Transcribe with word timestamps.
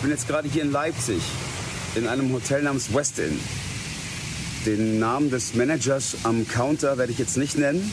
Ich 0.00 0.02
bin 0.02 0.12
jetzt 0.12 0.28
gerade 0.28 0.48
hier 0.48 0.62
in 0.62 0.72
Leipzig 0.72 1.20
in 1.94 2.08
einem 2.08 2.32
Hotel 2.32 2.62
namens 2.62 2.94
West 2.94 3.18
Inn. 3.18 3.38
Den 4.64 4.98
Namen 4.98 5.28
des 5.28 5.52
Managers 5.52 6.16
am 6.22 6.48
Counter 6.48 6.96
werde 6.96 7.12
ich 7.12 7.18
jetzt 7.18 7.36
nicht 7.36 7.58
nennen. 7.58 7.92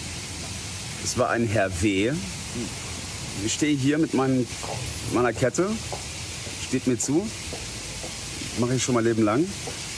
Es 1.04 1.17
war 1.17 1.31
ein 1.31 1.46
Herr 1.46 1.70
W. 1.81 2.13
Ich 3.46 3.54
stehe 3.54 3.75
hier 3.75 3.97
mit 3.97 4.13
meinem, 4.13 4.47
meiner 5.13 5.33
Kette, 5.33 5.70
steht 6.65 6.88
mir 6.88 6.97
zu, 6.97 7.28
mache 8.60 8.76
ich 8.76 8.84
schon 8.84 8.96
mein 8.96 9.04
Leben 9.04 9.26
lang. 9.26 9.46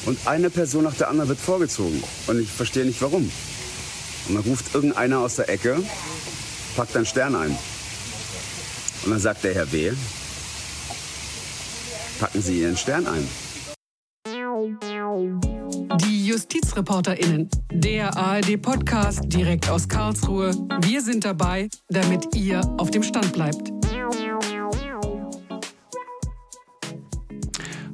Und 0.07 0.18
eine 0.26 0.50
Person 0.50 0.86
nach 0.86 0.96
der 0.96 1.10
anderen 1.10 1.30
wird 1.30 1.39
vorgezogen. 1.39 2.04
Und 2.26 2.41
ich 2.41 2.50
verstehe 2.50 2.86
nicht 2.86 3.04
warum. 3.04 3.32
Und 4.28 4.34
dann 4.34 4.44
ruft 4.46 4.73
irgendeiner 4.73 5.20
aus 5.20 5.36
der 5.36 5.48
Ecke, 5.48 5.78
packt 6.76 6.96
einen 6.98 7.05
Stern 7.05 7.36
ein. 7.36 7.55
Und 9.05 9.12
dann 9.12 9.20
sagt 9.20 9.44
der 9.44 9.54
Herr 9.54 9.71
W., 9.71 9.91
packen 12.20 12.41
Sie 12.41 12.61
Ihren 12.61 12.75
Stern 12.75 13.07
ein. 13.07 13.27
Die 16.02 16.27
JustizreporterInnen, 16.27 17.49
der 17.71 18.16
ARD-Podcast 18.16 19.21
direkt 19.25 19.70
aus 19.70 19.88
Karlsruhe. 19.88 20.52
Wir 20.81 21.02
sind 21.02 21.23
dabei, 21.23 21.70
damit 21.88 22.35
ihr 22.35 22.61
auf 22.77 22.91
dem 22.91 23.03
Stand 23.03 23.31
bleibt. 23.31 23.71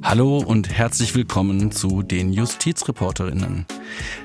Hallo 0.02 0.38
und 0.38 0.70
herzlich 0.70 1.14
willkommen 1.14 1.70
zu 1.70 2.02
den 2.02 2.32
Justizreporterinnen. 2.32 3.66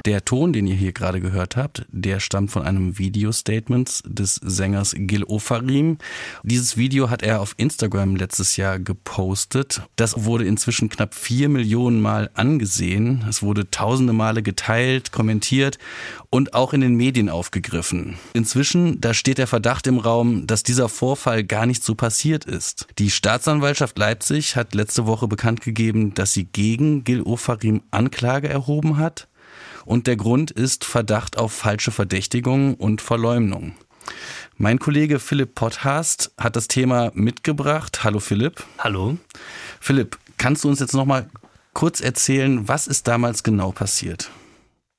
Der 0.05 0.25
Ton, 0.25 0.53
den 0.53 0.67
ihr 0.67 0.75
hier 0.75 0.93
gerade 0.93 1.21
gehört 1.21 1.55
habt, 1.55 1.85
der 1.89 2.19
stammt 2.19 2.51
von 2.51 2.63
einem 2.63 2.97
Video-Statement 2.97 4.03
des 4.05 4.35
Sängers 4.35 4.95
Gil 4.97 5.23
Ofarim. 5.23 5.97
Dieses 6.43 6.77
Video 6.77 7.09
hat 7.09 7.23
er 7.23 7.41
auf 7.41 7.53
Instagram 7.57 8.15
letztes 8.15 8.57
Jahr 8.57 8.79
gepostet. 8.79 9.83
Das 9.95 10.25
wurde 10.25 10.45
inzwischen 10.45 10.89
knapp 10.89 11.13
vier 11.13 11.49
Millionen 11.49 12.01
Mal 12.01 12.29
angesehen. 12.33 13.25
Es 13.29 13.43
wurde 13.43 13.69
tausende 13.69 14.13
Male 14.13 14.41
geteilt, 14.41 15.11
kommentiert 15.11 15.77
und 16.29 16.53
auch 16.53 16.73
in 16.73 16.81
den 16.81 16.95
Medien 16.95 17.29
aufgegriffen. 17.29 18.17
Inzwischen, 18.33 18.99
da 19.01 19.13
steht 19.13 19.37
der 19.37 19.47
Verdacht 19.47 19.87
im 19.87 19.99
Raum, 19.99 20.47
dass 20.47 20.63
dieser 20.63 20.89
Vorfall 20.89 21.43
gar 21.43 21.65
nicht 21.65 21.83
so 21.83 21.95
passiert 21.95 22.45
ist. 22.45 22.87
Die 22.97 23.11
Staatsanwaltschaft 23.11 23.97
Leipzig 23.97 24.55
hat 24.55 24.73
letzte 24.73 25.05
Woche 25.05 25.27
bekannt 25.27 25.61
gegeben, 25.61 26.13
dass 26.13 26.33
sie 26.33 26.45
gegen 26.45 27.03
Gil 27.03 27.21
Ofarim 27.21 27.81
Anklage 27.91 28.47
erhoben 28.47 28.97
hat. 28.97 29.27
Und 29.85 30.07
der 30.07 30.15
Grund 30.15 30.51
ist 30.51 30.85
Verdacht 30.85 31.37
auf 31.37 31.51
falsche 31.51 31.91
Verdächtigung 31.91 32.75
und 32.75 33.01
Verleumdung. 33.01 33.75
Mein 34.57 34.79
Kollege 34.79 35.19
Philipp 35.19 35.55
Potthast 35.55 36.31
hat 36.37 36.55
das 36.55 36.67
Thema 36.67 37.11
mitgebracht. 37.13 38.03
Hallo 38.03 38.19
Philipp. 38.19 38.63
Hallo. 38.77 39.17
Philipp, 39.79 40.17
kannst 40.37 40.63
du 40.63 40.69
uns 40.69 40.79
jetzt 40.79 40.93
noch 40.93 41.05
mal 41.05 41.27
kurz 41.73 42.01
erzählen, 42.01 42.67
was 42.67 42.87
ist 42.87 43.07
damals 43.07 43.43
genau 43.43 43.71
passiert? 43.71 44.29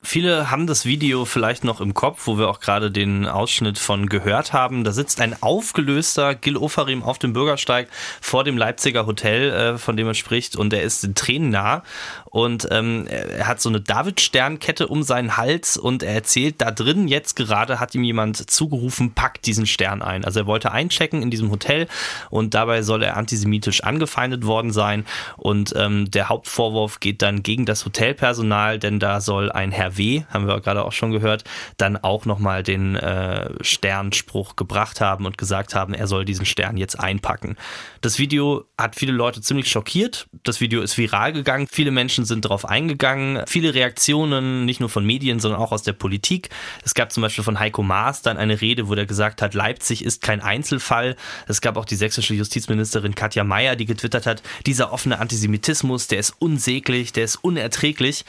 Viele 0.05 0.51
haben 0.51 0.67
das 0.67 0.85
Video 0.85 1.23
vielleicht 1.23 1.63
noch 1.63 1.79
im 1.79 1.93
Kopf, 1.93 2.27
wo 2.27 2.37
wir 2.37 2.49
auch 2.49 2.59
gerade 2.59 2.91
den 2.91 3.25
Ausschnitt 3.25 3.79
von 3.79 4.09
gehört 4.09 4.51
haben. 4.51 4.83
Da 4.83 4.91
sitzt 4.91 5.21
ein 5.21 5.41
aufgelöster 5.41 6.35
Gil 6.35 6.57
Ofarim 6.57 7.03
auf 7.03 7.19
dem 7.19 7.31
Bürgersteig 7.31 7.87
vor 8.19 8.43
dem 8.43 8.57
Leipziger 8.57 9.05
Hotel, 9.05 9.51
äh, 9.51 9.77
von 9.77 9.95
dem 9.95 10.07
er 10.07 10.13
spricht, 10.13 10.57
und 10.57 10.73
er 10.73 10.83
ist 10.83 11.05
in 11.05 11.15
Tränen 11.15 11.51
nah. 11.51 11.83
Und 12.25 12.67
ähm, 12.71 13.07
er 13.07 13.47
hat 13.47 13.61
so 13.61 13.69
eine 13.69 13.79
David-Sternkette 13.79 14.87
um 14.87 15.03
seinen 15.03 15.37
Hals 15.37 15.77
und 15.77 16.03
er 16.03 16.15
erzählt, 16.15 16.55
da 16.57 16.71
drin 16.71 17.07
jetzt 17.07 17.35
gerade 17.35 17.79
hat 17.79 17.95
ihm 17.95 18.03
jemand 18.03 18.49
zugerufen, 18.49 19.13
packt 19.13 19.45
diesen 19.45 19.67
Stern 19.67 20.01
ein. 20.01 20.25
Also 20.25 20.41
er 20.41 20.47
wollte 20.47 20.71
einchecken 20.71 21.21
in 21.21 21.31
diesem 21.31 21.49
Hotel 21.49 21.87
und 22.29 22.55
dabei 22.55 22.81
soll 22.81 23.03
er 23.03 23.15
antisemitisch 23.15 23.83
angefeindet 23.83 24.45
worden 24.45 24.71
sein. 24.71 25.05
Und 25.37 25.73
ähm, 25.77 26.11
der 26.11 26.27
Hauptvorwurf 26.27 26.99
geht 26.99 27.21
dann 27.21 27.41
gegen 27.41 27.65
das 27.65 27.85
Hotelpersonal, 27.85 28.79
denn 28.79 28.99
da 28.99 29.21
soll 29.21 29.51
ein 29.51 29.71
Herr 29.71 29.92
W., 29.97 30.23
haben 30.29 30.47
wir 30.47 30.59
gerade 30.61 30.83
auch 30.85 30.91
schon 30.91 31.11
gehört, 31.11 31.43
dann 31.77 31.97
auch 31.97 32.25
nochmal 32.25 32.63
den 32.63 32.95
äh, 32.95 33.49
Sternspruch 33.61 34.55
gebracht 34.55 35.01
haben 35.01 35.25
und 35.25 35.37
gesagt 35.37 35.75
haben, 35.75 35.93
er 35.93 36.07
soll 36.07 36.25
diesen 36.25 36.45
Stern 36.45 36.77
jetzt 36.77 36.99
einpacken. 36.99 37.55
Das 38.01 38.19
Video 38.19 38.65
hat 38.77 38.95
viele 38.95 39.11
Leute 39.11 39.41
ziemlich 39.41 39.69
schockiert. 39.69 40.27
Das 40.43 40.61
Video 40.61 40.81
ist 40.81 40.97
viral 40.97 41.33
gegangen. 41.33 41.67
Viele 41.71 41.91
Menschen 41.91 42.25
sind 42.25 42.45
darauf 42.45 42.65
eingegangen. 42.65 43.43
Viele 43.47 43.73
Reaktionen, 43.73 44.65
nicht 44.65 44.79
nur 44.79 44.89
von 44.89 45.05
Medien, 45.05 45.39
sondern 45.39 45.61
auch 45.61 45.71
aus 45.71 45.83
der 45.83 45.93
Politik. 45.93 46.49
Es 46.83 46.93
gab 46.93 47.11
zum 47.11 47.21
Beispiel 47.21 47.43
von 47.43 47.59
Heiko 47.59 47.83
Maas 47.83 48.21
dann 48.21 48.37
eine 48.37 48.61
Rede, 48.61 48.87
wo 48.87 48.93
er 48.93 49.05
gesagt 49.05 49.41
hat, 49.41 49.53
Leipzig 49.53 50.03
ist 50.03 50.21
kein 50.21 50.41
Einzelfall. 50.41 51.15
Es 51.47 51.61
gab 51.61 51.77
auch 51.77 51.85
die 51.85 51.95
sächsische 51.95 52.33
Justizministerin 52.33 53.15
Katja 53.15 53.43
Mayer, 53.43 53.75
die 53.75 53.85
getwittert 53.85 54.25
hat, 54.25 54.43
dieser 54.65 54.91
offene 54.91 55.19
Antisemitismus, 55.19 56.07
der 56.07 56.19
ist 56.19 56.35
unsäglich, 56.39 57.13
der 57.13 57.25
ist 57.25 57.37
unerträglich. 57.37 58.25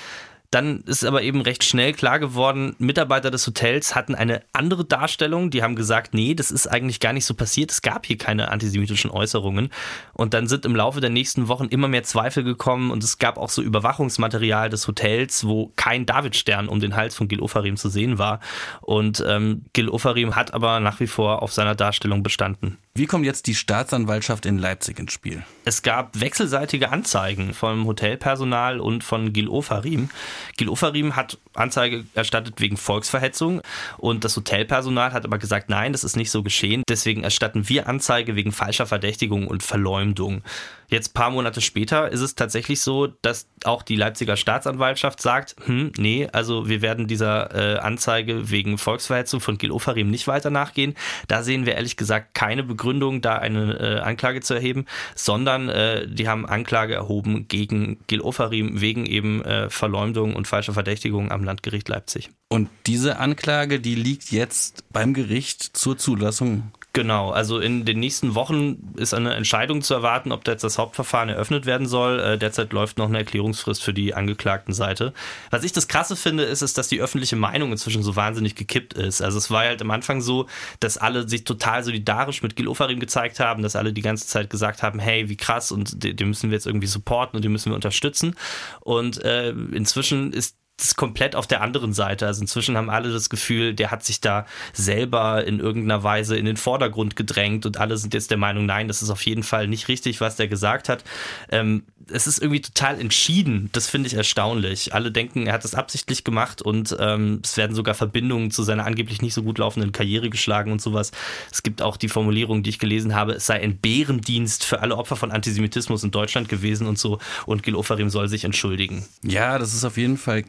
Dann 0.54 0.82
ist 0.86 1.04
aber 1.04 1.22
eben 1.22 1.40
recht 1.40 1.64
schnell 1.64 1.92
klar 1.92 2.20
geworden, 2.20 2.76
Mitarbeiter 2.78 3.32
des 3.32 3.44
Hotels 3.44 3.96
hatten 3.96 4.14
eine 4.14 4.40
andere 4.52 4.84
Darstellung. 4.84 5.50
Die 5.50 5.64
haben 5.64 5.74
gesagt, 5.74 6.14
nee, 6.14 6.36
das 6.36 6.52
ist 6.52 6.68
eigentlich 6.68 7.00
gar 7.00 7.12
nicht 7.12 7.24
so 7.24 7.34
passiert. 7.34 7.72
Es 7.72 7.82
gab 7.82 8.06
hier 8.06 8.18
keine 8.18 8.52
antisemitischen 8.52 9.10
Äußerungen. 9.10 9.70
Und 10.12 10.32
dann 10.32 10.46
sind 10.46 10.64
im 10.64 10.76
Laufe 10.76 11.00
der 11.00 11.10
nächsten 11.10 11.48
Wochen 11.48 11.64
immer 11.64 11.88
mehr 11.88 12.04
Zweifel 12.04 12.44
gekommen 12.44 12.92
und 12.92 13.02
es 13.02 13.18
gab 13.18 13.36
auch 13.36 13.48
so 13.48 13.62
Überwachungsmaterial 13.62 14.70
des 14.70 14.86
Hotels, 14.86 15.44
wo 15.44 15.72
kein 15.74 16.06
Davidstern 16.06 16.68
um 16.68 16.78
den 16.78 16.94
Hals 16.94 17.16
von 17.16 17.26
Gil 17.26 17.40
Ofarim 17.40 17.76
zu 17.76 17.88
sehen 17.88 18.18
war. 18.18 18.38
Und 18.80 19.24
ähm, 19.26 19.62
Gil 19.72 19.88
Ofarim 19.88 20.36
hat 20.36 20.54
aber 20.54 20.78
nach 20.78 21.00
wie 21.00 21.08
vor 21.08 21.42
auf 21.42 21.52
seiner 21.52 21.74
Darstellung 21.74 22.22
bestanden. 22.22 22.78
Wie 22.96 23.06
kommt 23.06 23.26
jetzt 23.26 23.48
die 23.48 23.56
Staatsanwaltschaft 23.56 24.46
in 24.46 24.56
Leipzig 24.56 25.00
ins 25.00 25.12
Spiel? 25.12 25.42
Es 25.64 25.82
gab 25.82 26.20
wechselseitige 26.20 26.90
Anzeigen 26.90 27.52
vom 27.52 27.86
Hotelpersonal 27.88 28.78
und 28.78 29.02
von 29.02 29.32
Gil 29.32 29.48
Ofarim. 29.48 30.10
Gil 30.56 30.68
Ofarim 30.68 31.16
hat 31.16 31.38
Anzeige 31.54 32.04
erstattet 32.14 32.60
wegen 32.60 32.76
Volksverhetzung 32.76 33.62
und 33.98 34.22
das 34.22 34.36
Hotelpersonal 34.36 35.12
hat 35.12 35.24
aber 35.24 35.38
gesagt, 35.38 35.70
nein, 35.70 35.90
das 35.90 36.04
ist 36.04 36.14
nicht 36.14 36.30
so 36.30 36.44
geschehen. 36.44 36.84
Deswegen 36.88 37.24
erstatten 37.24 37.68
wir 37.68 37.88
Anzeige 37.88 38.36
wegen 38.36 38.52
falscher 38.52 38.86
Verdächtigung 38.86 39.48
und 39.48 39.64
Verleumdung. 39.64 40.42
Jetzt 40.88 41.14
paar 41.14 41.30
Monate 41.30 41.60
später 41.60 42.10
ist 42.10 42.20
es 42.20 42.34
tatsächlich 42.34 42.80
so, 42.80 43.06
dass 43.06 43.48
auch 43.64 43.82
die 43.82 43.96
Leipziger 43.96 44.36
Staatsanwaltschaft 44.36 45.20
sagt, 45.20 45.56
hm, 45.64 45.92
nee, 45.96 46.28
also 46.32 46.68
wir 46.68 46.82
werden 46.82 47.06
dieser 47.06 47.54
äh, 47.54 47.78
Anzeige 47.78 48.50
wegen 48.50 48.78
Volksverhetzung 48.78 49.40
von 49.40 49.58
Gil 49.58 49.70
Ofarim 49.70 50.10
nicht 50.10 50.26
weiter 50.26 50.50
nachgehen. 50.50 50.94
Da 51.28 51.42
sehen 51.42 51.66
wir 51.66 51.74
ehrlich 51.74 51.96
gesagt 51.96 52.34
keine 52.34 52.62
Begründung, 52.62 53.20
da 53.20 53.36
eine 53.36 53.78
äh, 53.78 54.00
Anklage 54.00 54.40
zu 54.40 54.54
erheben, 54.54 54.86
sondern 55.14 55.68
äh, 55.68 56.06
die 56.06 56.28
haben 56.28 56.46
Anklage 56.46 56.94
erhoben 56.94 57.48
gegen 57.48 57.98
Gil 58.06 58.20
Ofarim 58.20 58.80
wegen 58.80 59.06
eben 59.06 59.44
äh, 59.44 59.70
Verleumdung 59.70 60.34
und 60.34 60.46
falscher 60.46 60.74
Verdächtigung 60.74 61.30
am 61.30 61.44
Landgericht 61.44 61.88
Leipzig. 61.88 62.30
Und 62.48 62.68
diese 62.86 63.18
Anklage, 63.18 63.80
die 63.80 63.94
liegt 63.94 64.30
jetzt 64.30 64.84
beim 64.92 65.14
Gericht 65.14 65.76
zur 65.76 65.98
Zulassung 65.98 66.70
Genau, 66.94 67.32
also 67.32 67.58
in 67.58 67.84
den 67.84 67.98
nächsten 67.98 68.36
Wochen 68.36 68.94
ist 68.96 69.14
eine 69.14 69.34
Entscheidung 69.34 69.82
zu 69.82 69.94
erwarten, 69.94 70.30
ob 70.30 70.46
jetzt 70.46 70.62
das 70.62 70.78
Hauptverfahren 70.78 71.28
eröffnet 71.28 71.66
werden 71.66 71.88
soll. 71.88 72.20
Äh, 72.20 72.38
derzeit 72.38 72.72
läuft 72.72 72.98
noch 72.98 73.08
eine 73.08 73.18
Erklärungsfrist 73.18 73.82
für 73.82 73.92
die 73.92 74.14
angeklagten 74.14 74.72
Seite. 74.72 75.12
Was 75.50 75.64
ich 75.64 75.72
das 75.72 75.88
Krasse 75.88 76.14
finde, 76.14 76.44
ist, 76.44 76.62
ist, 76.62 76.78
dass 76.78 76.86
die 76.86 77.00
öffentliche 77.00 77.34
Meinung 77.34 77.72
inzwischen 77.72 78.04
so 78.04 78.14
wahnsinnig 78.14 78.54
gekippt 78.54 78.94
ist. 78.94 79.22
Also 79.22 79.38
es 79.38 79.50
war 79.50 79.64
halt 79.64 79.82
am 79.82 79.90
Anfang 79.90 80.20
so, 80.20 80.46
dass 80.78 80.96
alle 80.96 81.28
sich 81.28 81.42
total 81.42 81.82
solidarisch 81.82 82.44
mit 82.44 82.54
Gil 82.54 82.68
Ofarim 82.68 83.00
gezeigt 83.00 83.40
haben, 83.40 83.64
dass 83.64 83.74
alle 83.74 83.92
die 83.92 84.00
ganze 84.00 84.28
Zeit 84.28 84.48
gesagt 84.48 84.84
haben, 84.84 85.00
hey, 85.00 85.28
wie 85.28 85.36
krass 85.36 85.72
und 85.72 86.04
den 86.04 86.28
müssen 86.28 86.50
wir 86.50 86.54
jetzt 86.54 86.68
irgendwie 86.68 86.86
supporten 86.86 87.36
und 87.36 87.44
den 87.44 87.50
müssen 87.50 87.72
wir 87.72 87.74
unterstützen. 87.74 88.36
Und 88.82 89.20
äh, 89.24 89.50
inzwischen 89.50 90.32
ist 90.32 90.54
komplett 90.96 91.36
auf 91.36 91.46
der 91.46 91.62
anderen 91.62 91.92
Seite. 91.92 92.26
Also 92.26 92.40
inzwischen 92.40 92.76
haben 92.76 92.90
alle 92.90 93.12
das 93.12 93.30
Gefühl, 93.30 93.74
der 93.74 93.90
hat 93.90 94.04
sich 94.04 94.20
da 94.20 94.46
selber 94.72 95.44
in 95.46 95.60
irgendeiner 95.60 96.02
Weise 96.02 96.36
in 96.36 96.44
den 96.44 96.56
Vordergrund 96.56 97.16
gedrängt 97.16 97.64
und 97.66 97.78
alle 97.78 97.96
sind 97.96 98.14
jetzt 98.14 98.30
der 98.30 98.38
Meinung, 98.38 98.66
nein, 98.66 98.88
das 98.88 99.02
ist 99.02 99.10
auf 99.10 99.24
jeden 99.24 99.42
Fall 99.42 99.68
nicht 99.68 99.88
richtig, 99.88 100.20
was 100.20 100.36
der 100.36 100.48
gesagt 100.48 100.88
hat. 100.88 101.04
Ähm, 101.50 101.84
es 102.10 102.26
ist 102.26 102.40
irgendwie 102.40 102.60
total 102.60 103.00
entschieden. 103.00 103.70
Das 103.72 103.88
finde 103.88 104.08
ich 104.08 104.14
erstaunlich. 104.14 104.94
Alle 104.94 105.10
denken, 105.10 105.46
er 105.46 105.54
hat 105.54 105.64
das 105.64 105.74
absichtlich 105.74 106.24
gemacht 106.24 106.62
und 106.62 106.94
ähm, 106.98 107.40
es 107.42 107.56
werden 107.56 107.74
sogar 107.74 107.94
Verbindungen 107.94 108.50
zu 108.50 108.62
seiner 108.62 108.84
angeblich 108.84 109.22
nicht 109.22 109.34
so 109.34 109.42
gut 109.42 109.58
laufenden 109.58 109.92
Karriere 109.92 110.30
geschlagen 110.30 110.72
und 110.72 110.82
sowas. 110.82 111.12
Es 111.50 111.62
gibt 111.62 111.82
auch 111.82 111.96
die 111.96 112.08
Formulierung, 112.08 112.62
die 112.62 112.70
ich 112.70 112.78
gelesen 112.78 113.14
habe, 113.14 113.32
es 113.32 113.46
sei 113.46 113.60
ein 113.60 113.78
Bärendienst 113.78 114.64
für 114.64 114.80
alle 114.80 114.96
Opfer 114.96 115.16
von 115.16 115.30
Antisemitismus 115.30 116.04
in 116.04 116.10
Deutschland 116.10 116.48
gewesen 116.48 116.86
und 116.86 116.98
so. 116.98 117.18
Und 117.46 117.62
Gil 117.62 117.74
Ofarim 117.74 118.10
soll 118.10 118.28
sich 118.28 118.44
entschuldigen. 118.44 119.06
Ja, 119.22 119.58
das 119.58 119.74
ist 119.74 119.84
auf 119.84 119.96
jeden 119.96 120.18
Fall. 120.18 120.42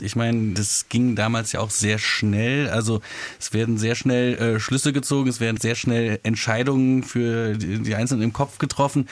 Ich 0.00 0.16
meine, 0.16 0.52
das 0.52 0.86
ging 0.88 1.16
damals 1.16 1.52
ja 1.52 1.60
auch 1.60 1.70
sehr 1.70 1.98
schnell. 1.98 2.68
Also 2.68 3.00
es 3.38 3.52
werden 3.52 3.78
sehr 3.78 3.94
schnell 3.94 4.34
äh, 4.34 4.60
Schlüsse 4.60 4.92
gezogen, 4.92 5.28
es 5.30 5.40
werden 5.40 5.58
sehr 5.58 5.74
schnell 5.74 6.20
Entscheidungen 6.22 7.02
für 7.02 7.54
die, 7.56 7.80
die 7.80 7.94
Einzelnen 7.94 8.22
im 8.22 8.32
Kopf 8.32 8.58
getroffen. 8.58 9.08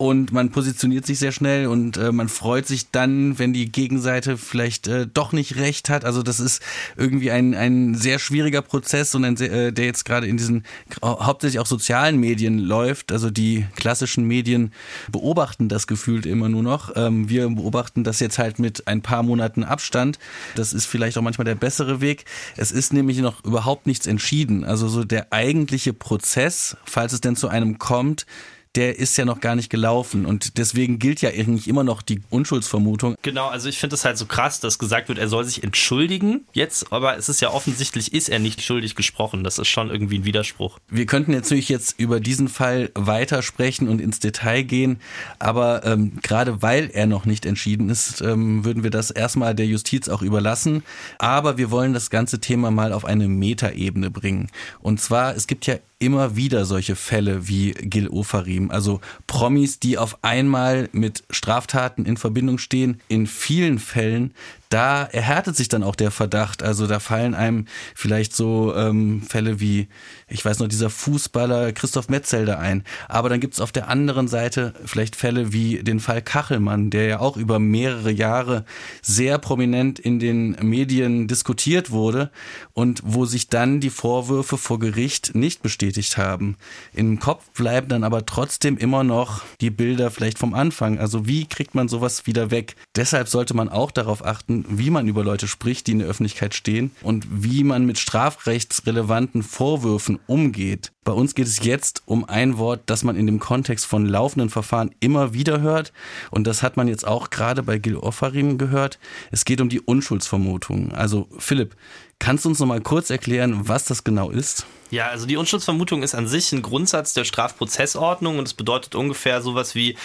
Und 0.00 0.32
man 0.32 0.50
positioniert 0.50 1.04
sich 1.04 1.18
sehr 1.18 1.32
schnell 1.32 1.66
und 1.66 1.96
äh, 1.96 2.12
man 2.12 2.28
freut 2.28 2.68
sich 2.68 2.92
dann, 2.92 3.36
wenn 3.40 3.52
die 3.52 3.70
Gegenseite 3.70 4.36
vielleicht 4.36 4.86
äh, 4.86 5.08
doch 5.12 5.32
nicht 5.32 5.56
recht 5.56 5.90
hat. 5.90 6.04
Also 6.04 6.22
das 6.22 6.38
ist 6.38 6.62
irgendwie 6.96 7.32
ein, 7.32 7.52
ein 7.56 7.96
sehr 7.96 8.20
schwieriger 8.20 8.62
Prozess 8.62 9.16
und 9.16 9.24
ein, 9.24 9.36
äh, 9.38 9.72
der 9.72 9.86
jetzt 9.86 10.04
gerade 10.04 10.28
in 10.28 10.36
diesen 10.36 10.64
hauptsächlich 11.02 11.58
auch 11.58 11.66
sozialen 11.66 12.20
Medien 12.20 12.60
läuft. 12.60 13.10
Also 13.10 13.28
die 13.28 13.66
klassischen 13.74 14.22
Medien 14.22 14.72
beobachten 15.10 15.68
das 15.68 15.88
gefühlt 15.88 16.26
immer 16.26 16.48
nur 16.48 16.62
noch. 16.62 16.92
Ähm, 16.94 17.28
wir 17.28 17.48
beobachten 17.48 18.04
das 18.04 18.20
jetzt 18.20 18.38
halt 18.38 18.60
mit 18.60 18.86
ein 18.86 19.02
paar 19.02 19.24
Monaten 19.24 19.64
Abstand. 19.64 20.20
Das 20.54 20.72
ist 20.72 20.86
vielleicht 20.86 21.18
auch 21.18 21.22
manchmal 21.22 21.44
der 21.44 21.56
bessere 21.56 22.00
Weg. 22.00 22.24
Es 22.56 22.70
ist 22.70 22.92
nämlich 22.92 23.18
noch 23.18 23.44
überhaupt 23.44 23.88
nichts 23.88 24.06
entschieden. 24.06 24.62
Also 24.62 24.86
so 24.86 25.02
der 25.02 25.32
eigentliche 25.32 25.92
Prozess, 25.92 26.76
falls 26.84 27.12
es 27.12 27.20
denn 27.20 27.34
zu 27.34 27.48
einem 27.48 27.78
kommt, 27.78 28.26
der 28.74 28.98
ist 28.98 29.16
ja 29.16 29.24
noch 29.24 29.40
gar 29.40 29.54
nicht 29.54 29.70
gelaufen 29.70 30.26
und 30.26 30.58
deswegen 30.58 30.98
gilt 30.98 31.20
ja 31.20 31.30
eigentlich 31.30 31.68
immer 31.68 31.84
noch 31.84 32.02
die 32.02 32.20
Unschuldsvermutung. 32.30 33.16
Genau, 33.22 33.48
also 33.48 33.68
ich 33.68 33.78
finde 33.78 33.94
es 33.94 34.04
halt 34.04 34.18
so 34.18 34.26
krass, 34.26 34.60
dass 34.60 34.78
gesagt 34.78 35.08
wird, 35.08 35.18
er 35.18 35.28
soll 35.28 35.44
sich 35.44 35.62
entschuldigen 35.62 36.44
jetzt, 36.52 36.92
aber 36.92 37.16
es 37.16 37.28
ist 37.28 37.40
ja 37.40 37.50
offensichtlich, 37.50 38.12
ist 38.12 38.28
er 38.28 38.38
nicht 38.38 38.62
schuldig 38.62 38.94
gesprochen. 38.94 39.44
Das 39.44 39.58
ist 39.58 39.68
schon 39.68 39.90
irgendwie 39.90 40.18
ein 40.18 40.24
Widerspruch. 40.24 40.78
Wir 40.88 41.06
könnten 41.06 41.32
natürlich 41.32 41.68
jetzt 41.68 41.98
über 41.98 42.20
diesen 42.20 42.48
Fall 42.48 42.90
weitersprechen 42.94 43.88
und 43.88 44.00
ins 44.00 44.20
Detail 44.20 44.62
gehen, 44.62 45.00
aber 45.38 45.84
ähm, 45.84 46.18
gerade 46.22 46.62
weil 46.62 46.90
er 46.92 47.06
noch 47.06 47.24
nicht 47.24 47.46
entschieden 47.46 47.90
ist, 47.90 48.20
ähm, 48.20 48.64
würden 48.64 48.82
wir 48.82 48.90
das 48.90 49.10
erstmal 49.10 49.54
der 49.54 49.66
Justiz 49.66 50.08
auch 50.08 50.22
überlassen. 50.22 50.82
Aber 51.18 51.58
wir 51.58 51.70
wollen 51.70 51.94
das 51.94 52.10
ganze 52.10 52.40
Thema 52.40 52.70
mal 52.70 52.92
auf 52.92 53.04
eine 53.04 53.28
Metaebene 53.28 54.10
bringen. 54.10 54.48
Und 54.80 55.00
zwar, 55.00 55.34
es 55.34 55.46
gibt 55.46 55.66
ja 55.66 55.76
immer 55.98 56.36
wieder 56.36 56.64
solche 56.64 56.94
Fälle 56.96 57.48
wie 57.48 57.72
Gil 57.72 58.08
Ofarim, 58.58 58.70
also 58.70 59.00
Promis, 59.26 59.78
die 59.78 59.98
auf 59.98 60.18
einmal 60.22 60.88
mit 60.92 61.24
Straftaten 61.30 62.04
in 62.04 62.16
Verbindung 62.16 62.58
stehen. 62.58 63.00
In 63.08 63.26
vielen 63.26 63.78
Fällen 63.78 64.34
da 64.68 65.04
erhärtet 65.04 65.56
sich 65.56 65.68
dann 65.68 65.82
auch 65.82 65.94
der 65.94 66.10
Verdacht. 66.10 66.62
Also 66.62 66.86
da 66.86 67.00
fallen 67.00 67.34
einem 67.34 67.66
vielleicht 67.94 68.36
so 68.36 68.74
ähm, 68.74 69.22
Fälle 69.22 69.60
wie, 69.60 69.88
ich 70.28 70.44
weiß 70.44 70.58
noch, 70.58 70.68
dieser 70.68 70.90
Fußballer 70.90 71.72
Christoph 71.72 72.08
Metzelder 72.08 72.58
ein. 72.58 72.84
Aber 73.08 73.28
dann 73.30 73.40
gibt's 73.40 73.60
auf 73.60 73.72
der 73.72 73.88
anderen 73.88 74.28
Seite 74.28 74.74
vielleicht 74.84 75.16
Fälle 75.16 75.52
wie 75.52 75.82
den 75.82 76.00
Fall 76.00 76.20
Kachelmann, 76.20 76.90
der 76.90 77.06
ja 77.06 77.20
auch 77.20 77.36
über 77.36 77.58
mehrere 77.58 78.10
Jahre 78.10 78.64
sehr 79.00 79.38
prominent 79.38 79.98
in 79.98 80.18
den 80.18 80.56
Medien 80.60 81.28
diskutiert 81.28 81.90
wurde 81.90 82.30
und 82.74 83.00
wo 83.04 83.24
sich 83.24 83.48
dann 83.48 83.80
die 83.80 83.90
Vorwürfe 83.90 84.58
vor 84.58 84.78
Gericht 84.78 85.34
nicht 85.34 85.62
bestätigt 85.62 86.18
haben. 86.18 86.56
Im 86.92 87.18
Kopf 87.20 87.44
bleiben 87.52 87.88
dann 87.88 88.04
aber 88.04 88.26
trotzdem 88.26 88.47
immer 88.78 89.04
noch 89.04 89.42
die 89.60 89.70
Bilder 89.70 90.10
vielleicht 90.10 90.38
vom 90.38 90.54
Anfang. 90.54 90.98
Also 90.98 91.26
wie 91.26 91.46
kriegt 91.46 91.74
man 91.74 91.88
sowas 91.88 92.26
wieder 92.26 92.50
weg? 92.50 92.76
Deshalb 92.96 93.28
sollte 93.28 93.54
man 93.54 93.68
auch 93.68 93.90
darauf 93.90 94.24
achten, 94.24 94.64
wie 94.68 94.90
man 94.90 95.08
über 95.08 95.24
Leute 95.24 95.48
spricht, 95.48 95.86
die 95.86 95.92
in 95.92 95.98
der 96.00 96.08
Öffentlichkeit 96.08 96.54
stehen 96.54 96.90
und 97.02 97.26
wie 97.30 97.64
man 97.64 97.86
mit 97.86 97.98
strafrechtsrelevanten 97.98 99.42
Vorwürfen 99.42 100.18
umgeht. 100.26 100.92
Bei 101.08 101.14
uns 101.14 101.34
geht 101.34 101.46
es 101.46 101.64
jetzt 101.64 102.02
um 102.04 102.26
ein 102.26 102.58
Wort, 102.58 102.82
das 102.84 103.02
man 103.02 103.16
in 103.16 103.24
dem 103.24 103.38
Kontext 103.38 103.86
von 103.86 104.04
laufenden 104.04 104.50
Verfahren 104.50 104.94
immer 105.00 105.32
wieder 105.32 105.62
hört. 105.62 105.92
Und 106.30 106.46
das 106.46 106.62
hat 106.62 106.76
man 106.76 106.86
jetzt 106.86 107.06
auch 107.06 107.30
gerade 107.30 107.62
bei 107.62 107.78
Gil 107.78 107.96
Offarim 107.96 108.58
gehört. 108.58 108.98
Es 109.30 109.46
geht 109.46 109.62
um 109.62 109.70
die 109.70 109.80
Unschuldsvermutung. 109.80 110.92
Also 110.92 111.26
Philipp, 111.38 111.76
kannst 112.18 112.44
du 112.44 112.50
uns 112.50 112.58
noch 112.58 112.66
mal 112.66 112.80
kurz 112.80 113.10
erklären, 113.10 113.68
was 113.68 113.84
das 113.84 114.04
genau 114.04 114.30
ist? 114.30 114.66
Ja, 114.90 115.08
also 115.08 115.26
die 115.26 115.36
Unschuldsvermutung 115.36 116.02
ist 116.02 116.14
an 116.14 116.26
sich 116.26 116.52
ein 116.52 116.62
Grundsatz 116.62 117.12
der 117.12 117.24
Strafprozessordnung 117.24 118.38
und 118.38 118.46
es 118.46 118.54
bedeutet 118.54 118.94
ungefähr 118.94 119.42
sowas 119.42 119.74
wie, 119.74 119.96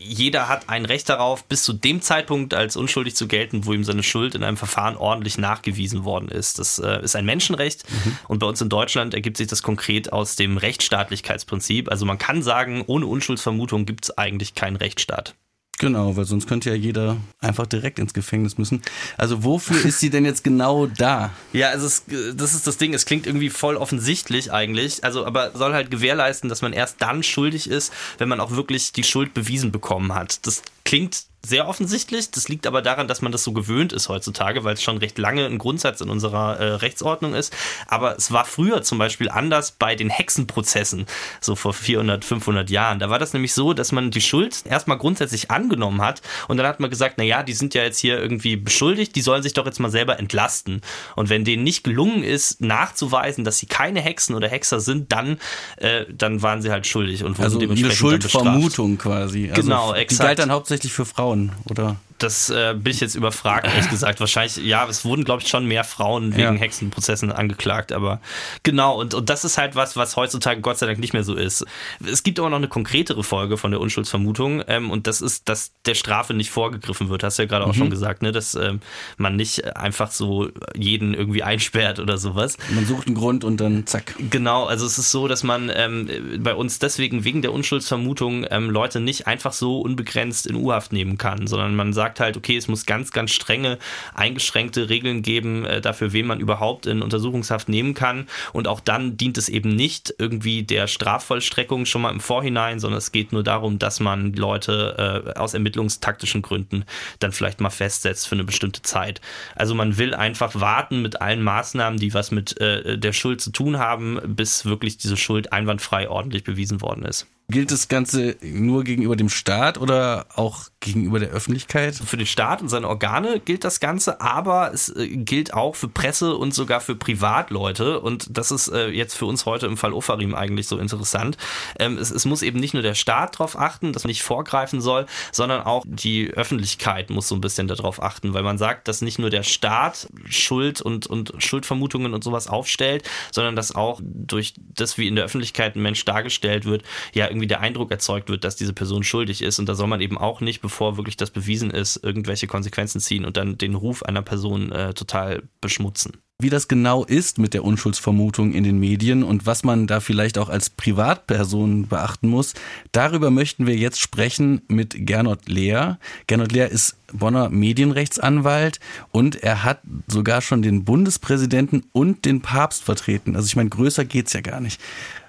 jeder 0.00 0.48
hat 0.48 0.68
ein 0.68 0.84
Recht 0.84 1.08
darauf, 1.08 1.44
bis 1.44 1.64
zu 1.64 1.72
dem 1.72 2.00
Zeitpunkt 2.00 2.54
als 2.54 2.76
unschuldig 2.76 3.16
zu 3.16 3.26
gelten, 3.26 3.66
wo 3.66 3.72
ihm 3.72 3.82
seine 3.82 4.04
Schuld 4.04 4.36
in 4.36 4.44
einem 4.44 4.56
Verfahren 4.56 4.96
ordentlich 4.96 5.38
nachgewiesen 5.38 6.04
worden 6.04 6.28
ist. 6.28 6.60
Das 6.60 6.78
äh, 6.78 7.02
ist 7.02 7.16
ein 7.16 7.26
Menschenrecht 7.26 7.84
mhm. 7.90 8.16
und 8.28 8.38
bei 8.38 8.46
uns 8.46 8.60
in 8.60 8.68
Deutschland 8.68 9.14
ergibt 9.14 9.36
sich 9.36 9.48
das 9.48 9.62
konkret 9.62 10.12
aus 10.12 10.36
dem 10.36 10.56
Rechtsstaatlichkeitsprinzip. 10.56 11.90
Also 11.90 12.06
man 12.06 12.18
kann 12.18 12.42
sagen, 12.42 12.84
ohne 12.86 13.06
Unschuldsvermutung 13.06 13.86
gibt 13.86 14.04
es 14.04 14.16
eigentlich 14.16 14.54
keinen 14.54 14.76
Rechtsstaat. 14.76 15.34
Genau, 15.78 16.16
weil 16.16 16.24
sonst 16.24 16.48
könnte 16.48 16.70
ja 16.70 16.74
jeder 16.74 17.16
einfach 17.40 17.66
direkt 17.66 18.00
ins 18.00 18.12
Gefängnis 18.12 18.58
müssen. 18.58 18.82
Also 19.16 19.44
wofür 19.44 19.84
ist 19.84 20.00
sie 20.00 20.10
denn 20.10 20.24
jetzt 20.24 20.42
genau 20.42 20.86
da? 20.86 21.30
Ja, 21.52 21.68
also 21.68 21.86
es, 21.86 22.04
das 22.34 22.54
ist 22.54 22.66
das 22.66 22.78
Ding, 22.78 22.94
es 22.94 23.06
klingt 23.06 23.26
irgendwie 23.26 23.48
voll 23.48 23.76
offensichtlich 23.76 24.52
eigentlich, 24.52 25.04
also 25.04 25.24
aber 25.24 25.52
soll 25.54 25.74
halt 25.74 25.90
gewährleisten, 25.90 26.48
dass 26.48 26.62
man 26.62 26.72
erst 26.72 27.00
dann 27.00 27.22
schuldig 27.22 27.70
ist, 27.70 27.92
wenn 28.18 28.28
man 28.28 28.40
auch 28.40 28.50
wirklich 28.50 28.92
die 28.92 29.04
Schuld 29.04 29.34
bewiesen 29.34 29.70
bekommen 29.70 30.14
hat. 30.14 30.46
Das 30.46 30.62
klingt 30.88 31.28
sehr 31.46 31.68
offensichtlich. 31.68 32.30
Das 32.30 32.48
liegt 32.48 32.66
aber 32.66 32.82
daran, 32.82 33.06
dass 33.06 33.22
man 33.22 33.30
das 33.30 33.44
so 33.44 33.52
gewöhnt 33.52 33.92
ist 33.92 34.08
heutzutage, 34.08 34.64
weil 34.64 34.74
es 34.74 34.82
schon 34.82 34.98
recht 34.98 35.18
lange 35.18 35.46
ein 35.46 35.58
Grundsatz 35.58 36.00
in 36.00 36.10
unserer 36.10 36.58
äh, 36.58 36.64
Rechtsordnung 36.74 37.34
ist. 37.34 37.54
Aber 37.86 38.16
es 38.16 38.32
war 38.32 38.44
früher 38.44 38.82
zum 38.82 38.98
Beispiel 38.98 39.28
anders 39.28 39.70
bei 39.70 39.94
den 39.94 40.10
Hexenprozessen, 40.10 41.06
so 41.40 41.54
vor 41.54 41.72
400, 41.72 42.24
500 42.24 42.70
Jahren. 42.70 42.98
Da 42.98 43.08
war 43.08 43.18
das 43.18 43.32
nämlich 43.32 43.54
so, 43.54 43.72
dass 43.72 43.92
man 43.92 44.10
die 44.10 44.20
Schuld 44.20 44.64
erstmal 44.66 44.98
grundsätzlich 44.98 45.50
angenommen 45.50 46.02
hat 46.02 46.22
und 46.48 46.56
dann 46.56 46.66
hat 46.66 46.80
man 46.80 46.90
gesagt, 46.90 47.14
na 47.18 47.24
ja, 47.24 47.42
die 47.42 47.54
sind 47.54 47.72
ja 47.74 47.82
jetzt 47.82 47.98
hier 47.98 48.18
irgendwie 48.18 48.56
beschuldigt, 48.56 49.14
die 49.14 49.22
sollen 49.22 49.42
sich 49.42 49.54
doch 49.54 49.64
jetzt 49.64 49.78
mal 49.78 49.90
selber 49.90 50.18
entlasten. 50.18 50.82
Und 51.14 51.28
wenn 51.28 51.44
denen 51.44 51.62
nicht 51.62 51.84
gelungen 51.84 52.24
ist, 52.24 52.60
nachzuweisen, 52.60 53.44
dass 53.44 53.58
sie 53.58 53.66
keine 53.66 54.00
Hexen 54.00 54.34
oder 54.34 54.48
Hexer 54.48 54.80
sind, 54.80 55.12
dann, 55.12 55.38
äh, 55.76 56.04
dann 56.12 56.42
waren 56.42 56.62
sie 56.62 56.70
halt 56.70 56.86
schuldig 56.86 57.22
und 57.22 57.38
wurden 57.38 57.44
also 57.44 57.58
dementsprechend 57.58 57.94
eine 57.94 57.94
Schuldvermutung 57.94 58.98
quasi. 58.98 59.50
Also 59.50 59.62
genau, 59.62 59.94
exakt. 59.94 60.20
Die 60.20 60.26
galt 60.26 60.38
dann 60.40 60.50
hauptsächlich 60.50 60.77
für 60.86 61.04
Frauen, 61.04 61.52
oder? 61.68 61.96
Das 62.18 62.50
äh, 62.50 62.74
bin 62.74 62.92
ich 62.92 63.00
jetzt 63.00 63.14
überfragt, 63.14 63.66
ehrlich 63.66 63.88
gesagt. 63.90 64.20
Wahrscheinlich, 64.20 64.56
ja, 64.56 64.86
es 64.88 65.04
wurden, 65.04 65.24
glaube 65.24 65.42
ich, 65.42 65.48
schon 65.48 65.66
mehr 65.66 65.84
Frauen 65.84 66.32
wegen 66.32 66.54
ja. 66.54 66.60
Hexenprozessen 66.60 67.32
angeklagt, 67.32 67.92
aber 67.92 68.20
genau, 68.62 68.98
und, 68.98 69.14
und 69.14 69.30
das 69.30 69.44
ist 69.44 69.58
halt 69.58 69.76
was, 69.76 69.96
was 69.96 70.16
heutzutage 70.16 70.60
Gott 70.60 70.78
sei 70.78 70.86
Dank 70.86 70.98
nicht 70.98 71.12
mehr 71.12 71.24
so 71.24 71.34
ist. 71.34 71.64
Es 72.04 72.22
gibt 72.22 72.38
aber 72.38 72.50
noch 72.50 72.56
eine 72.56 72.68
konkretere 72.68 73.22
Folge 73.22 73.56
von 73.56 73.70
der 73.70 73.80
Unschuldsvermutung, 73.80 74.62
ähm, 74.66 74.90
und 74.90 75.06
das 75.06 75.20
ist, 75.20 75.48
dass 75.48 75.72
der 75.86 75.94
Strafe 75.94 76.34
nicht 76.34 76.50
vorgegriffen 76.50 77.08
wird. 77.08 77.22
Hast 77.22 77.38
du 77.38 77.42
ja 77.42 77.48
gerade 77.48 77.64
auch 77.64 77.74
mhm. 77.74 77.78
schon 77.78 77.90
gesagt, 77.90 78.22
ne, 78.22 78.32
dass 78.32 78.54
ähm, 78.54 78.80
man 79.16 79.36
nicht 79.36 79.76
einfach 79.76 80.10
so 80.10 80.48
jeden 80.74 81.14
irgendwie 81.14 81.42
einsperrt 81.42 82.00
oder 82.00 82.18
sowas. 82.18 82.56
Man 82.74 82.86
sucht 82.86 83.06
einen 83.06 83.16
Grund 83.16 83.44
und 83.44 83.60
dann 83.60 83.86
zack. 83.86 84.14
Genau, 84.30 84.64
also 84.64 84.86
es 84.86 84.98
ist 84.98 85.10
so, 85.10 85.28
dass 85.28 85.42
man 85.42 85.70
ähm, 85.74 86.08
bei 86.40 86.54
uns 86.54 86.78
deswegen 86.78 87.24
wegen 87.24 87.42
der 87.42 87.52
Unschuldsvermutung 87.52 88.46
ähm, 88.50 88.70
Leute 88.70 89.00
nicht 89.00 89.26
einfach 89.26 89.52
so 89.52 89.80
unbegrenzt 89.80 90.46
in 90.46 90.56
U-Haft 90.56 90.92
nehmen 90.92 91.18
kann, 91.18 91.46
sondern 91.46 91.76
man 91.76 91.92
sagt, 91.92 92.07
sagt 92.08 92.20
halt, 92.20 92.36
okay, 92.38 92.56
es 92.56 92.68
muss 92.68 92.86
ganz, 92.86 93.12
ganz 93.12 93.32
strenge, 93.32 93.78
eingeschränkte 94.14 94.88
Regeln 94.88 95.20
geben 95.20 95.66
äh, 95.66 95.82
dafür, 95.82 96.14
wen 96.14 96.26
man 96.26 96.40
überhaupt 96.40 96.86
in 96.86 97.02
Untersuchungshaft 97.02 97.68
nehmen 97.68 97.92
kann. 97.92 98.28
Und 98.54 98.66
auch 98.66 98.80
dann 98.80 99.18
dient 99.18 99.36
es 99.36 99.50
eben 99.50 99.68
nicht 99.68 100.14
irgendwie 100.18 100.62
der 100.62 100.86
Strafvollstreckung 100.86 101.84
schon 101.84 102.00
mal 102.00 102.10
im 102.10 102.20
Vorhinein, 102.20 102.80
sondern 102.80 102.96
es 102.96 103.12
geht 103.12 103.32
nur 103.32 103.42
darum, 103.42 103.78
dass 103.78 104.00
man 104.00 104.32
Leute 104.32 105.34
äh, 105.36 105.38
aus 105.38 105.52
ermittlungstaktischen 105.52 106.40
Gründen 106.40 106.84
dann 107.18 107.32
vielleicht 107.32 107.60
mal 107.60 107.68
festsetzt 107.68 108.26
für 108.26 108.36
eine 108.36 108.44
bestimmte 108.44 108.80
Zeit. 108.80 109.20
Also 109.54 109.74
man 109.74 109.98
will 109.98 110.14
einfach 110.14 110.54
warten 110.54 111.02
mit 111.02 111.20
allen 111.20 111.42
Maßnahmen, 111.42 111.98
die 111.98 112.14
was 112.14 112.30
mit 112.30 112.58
äh, 112.58 112.96
der 112.96 113.12
Schuld 113.12 113.42
zu 113.42 113.50
tun 113.50 113.78
haben, 113.78 114.18
bis 114.24 114.64
wirklich 114.64 114.96
diese 114.96 115.18
Schuld 115.18 115.52
einwandfrei 115.52 116.08
ordentlich 116.08 116.42
bewiesen 116.42 116.80
worden 116.80 117.04
ist. 117.04 117.26
Gilt 117.50 117.70
das 117.70 117.88
Ganze 117.88 118.36
nur 118.42 118.84
gegenüber 118.84 119.16
dem 119.16 119.30
Staat 119.30 119.78
oder 119.78 120.26
auch 120.34 120.64
gegenüber 120.80 121.18
der 121.18 121.30
Öffentlichkeit? 121.30 121.94
Für 121.94 122.18
den 122.18 122.26
Staat 122.26 122.60
und 122.60 122.68
seine 122.68 122.86
Organe 122.86 123.40
gilt 123.40 123.64
das 123.64 123.80
Ganze, 123.80 124.20
aber 124.20 124.74
es 124.74 124.94
äh, 124.94 125.08
gilt 125.08 125.54
auch 125.54 125.74
für 125.74 125.88
Presse 125.88 126.36
und 126.36 126.52
sogar 126.52 126.82
für 126.82 126.94
Privatleute. 126.94 128.00
Und 128.00 128.26
das 128.36 128.50
ist 128.50 128.68
äh, 128.68 128.88
jetzt 128.88 129.14
für 129.14 129.24
uns 129.24 129.46
heute 129.46 129.64
im 129.64 129.78
Fall 129.78 129.94
Ofarim 129.94 130.34
eigentlich 130.34 130.68
so 130.68 130.76
interessant. 130.76 131.38
Ähm, 131.78 131.96
es, 131.96 132.10
es, 132.10 132.26
muss 132.26 132.42
eben 132.42 132.60
nicht 132.60 132.74
nur 132.74 132.82
der 132.82 132.94
Staat 132.94 133.36
darauf 133.36 133.58
achten, 133.58 133.94
dass 133.94 134.04
man 134.04 134.08
nicht 134.08 134.22
vorgreifen 134.22 134.82
soll, 134.82 135.06
sondern 135.32 135.62
auch 135.62 135.86
die 135.88 136.28
Öffentlichkeit 136.28 137.08
muss 137.08 137.28
so 137.28 137.34
ein 137.34 137.40
bisschen 137.40 137.66
darauf 137.66 138.02
achten, 138.02 138.34
weil 138.34 138.42
man 138.42 138.58
sagt, 138.58 138.88
dass 138.88 139.00
nicht 139.00 139.18
nur 139.18 139.30
der 139.30 139.42
Staat 139.42 140.08
Schuld 140.28 140.82
und, 140.82 141.06
und 141.06 141.32
Schuldvermutungen 141.38 142.12
und 142.12 142.22
sowas 142.22 142.46
aufstellt, 142.46 143.08
sondern 143.32 143.56
dass 143.56 143.74
auch 143.74 144.02
durch 144.04 144.52
das, 144.58 144.98
wie 144.98 145.08
in 145.08 145.16
der 145.16 145.24
Öffentlichkeit 145.24 145.76
ein 145.76 145.82
Mensch 145.82 146.04
dargestellt 146.04 146.66
wird, 146.66 146.82
ja 147.14 147.37
irgendwie 147.38 147.46
der 147.46 147.60
Eindruck 147.60 147.90
erzeugt 147.90 148.28
wird, 148.28 148.44
dass 148.44 148.56
diese 148.56 148.72
Person 148.72 149.02
schuldig 149.02 149.42
ist. 149.42 149.58
Und 149.58 149.68
da 149.68 149.74
soll 149.74 149.86
man 149.86 150.00
eben 150.00 150.18
auch 150.18 150.40
nicht, 150.40 150.60
bevor 150.60 150.96
wirklich 150.96 151.16
das 151.16 151.30
bewiesen 151.30 151.70
ist, 151.70 152.02
irgendwelche 152.02 152.46
Konsequenzen 152.46 153.00
ziehen 153.00 153.24
und 153.24 153.36
dann 153.36 153.58
den 153.58 153.74
Ruf 153.74 154.02
einer 154.02 154.22
Person 154.22 154.72
äh, 154.72 154.94
total 154.94 155.42
beschmutzen 155.60 156.12
wie 156.40 156.50
das 156.50 156.68
genau 156.68 157.04
ist 157.04 157.38
mit 157.38 157.52
der 157.52 157.64
Unschuldsvermutung 157.64 158.52
in 158.52 158.62
den 158.62 158.78
Medien 158.78 159.24
und 159.24 159.44
was 159.44 159.64
man 159.64 159.88
da 159.88 159.98
vielleicht 159.98 160.38
auch 160.38 160.48
als 160.48 160.70
Privatperson 160.70 161.88
beachten 161.88 162.28
muss. 162.28 162.54
Darüber 162.92 163.30
möchten 163.30 163.66
wir 163.66 163.74
jetzt 163.74 164.00
sprechen 164.00 164.62
mit 164.68 164.94
Gernot 165.04 165.48
Lehr. 165.48 165.98
Gernot 166.28 166.52
Lehr 166.52 166.70
ist 166.70 166.96
Bonner 167.12 167.48
Medienrechtsanwalt 167.48 168.78
und 169.10 169.42
er 169.42 169.64
hat 169.64 169.80
sogar 170.06 170.40
schon 170.40 170.62
den 170.62 170.84
Bundespräsidenten 170.84 171.86
und 171.90 172.24
den 172.24 172.40
Papst 172.40 172.84
vertreten. 172.84 173.34
Also 173.34 173.46
ich 173.46 173.56
meine, 173.56 173.70
größer 173.70 174.04
geht's 174.04 174.32
ja 174.32 174.40
gar 174.40 174.60
nicht. 174.60 174.80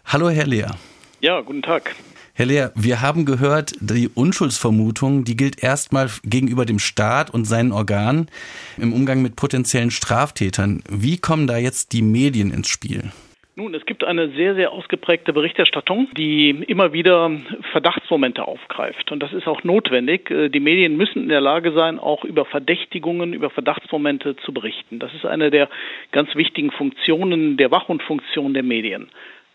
Hallo, 0.06 0.30
Herr 0.30 0.46
Lehr. 0.46 0.76
Ja, 1.22 1.42
guten 1.42 1.62
Tag. 1.62 1.96
Herr 2.34 2.46
Lehr, 2.46 2.72
wir 2.76 3.02
haben 3.02 3.26
gehört, 3.26 3.74
die 3.82 4.08
Unschuldsvermutung, 4.08 5.26
die 5.26 5.36
gilt 5.36 5.62
erstmal 5.62 6.10
gegenüber 6.24 6.66
dem 6.66 6.80
Staat 6.80 7.30
und 7.30 7.44
seinen 7.44 7.74
Organen 7.74 8.30
im 8.78 8.94
Umgang 8.94 9.22
mit 9.22 9.36
potenziellen 9.36 9.92
Straftätern. 9.92 10.82
Wie 10.90 11.18
kommen 11.18 11.48
da 11.48 11.58
jetzt 11.58 11.92
die 11.92 12.02
Medien 12.02 12.52
ins 12.52 12.70
Spiel? 12.70 13.12
Nun, 13.60 13.76
es 13.76 13.86
gibt 13.86 14.06
eine 14.06 14.30
sehr, 14.30 14.56
sehr 14.56 14.72
ausgeprägte 14.72 15.34
Berichterstattung, 15.34 16.08
die 16.16 16.52
immer 16.52 16.94
wieder 16.94 17.30
Verdachtsmomente 17.74 18.48
aufgreift. 18.48 19.12
Und 19.12 19.22
das 19.22 19.34
ist 19.34 19.48
auch 19.48 19.66
notwendig. 19.66 20.32
Äh, 20.32 20.48
die 20.48 20.62
Medien 20.62 20.96
müssen 20.96 21.24
in 21.24 21.28
der 21.28 21.42
Lage 21.42 21.74
sein, 21.74 22.00
auch 22.00 22.24
über 22.24 22.46
Verdächtigungen, 22.46 23.34
über 23.34 23.50
Verdachtsmomente 23.50 24.38
zu 24.38 24.54
berichten. 24.54 25.00
Das 25.00 25.14
ist 25.14 25.26
eine 25.26 25.52
der 25.52 25.70
ganz 26.14 26.34
wichtigen 26.36 26.72
Funktionen 26.72 27.58
der 27.58 27.70
Wachhundfunktion 27.70 28.54
der 28.54 28.64
Medien. 28.64 29.10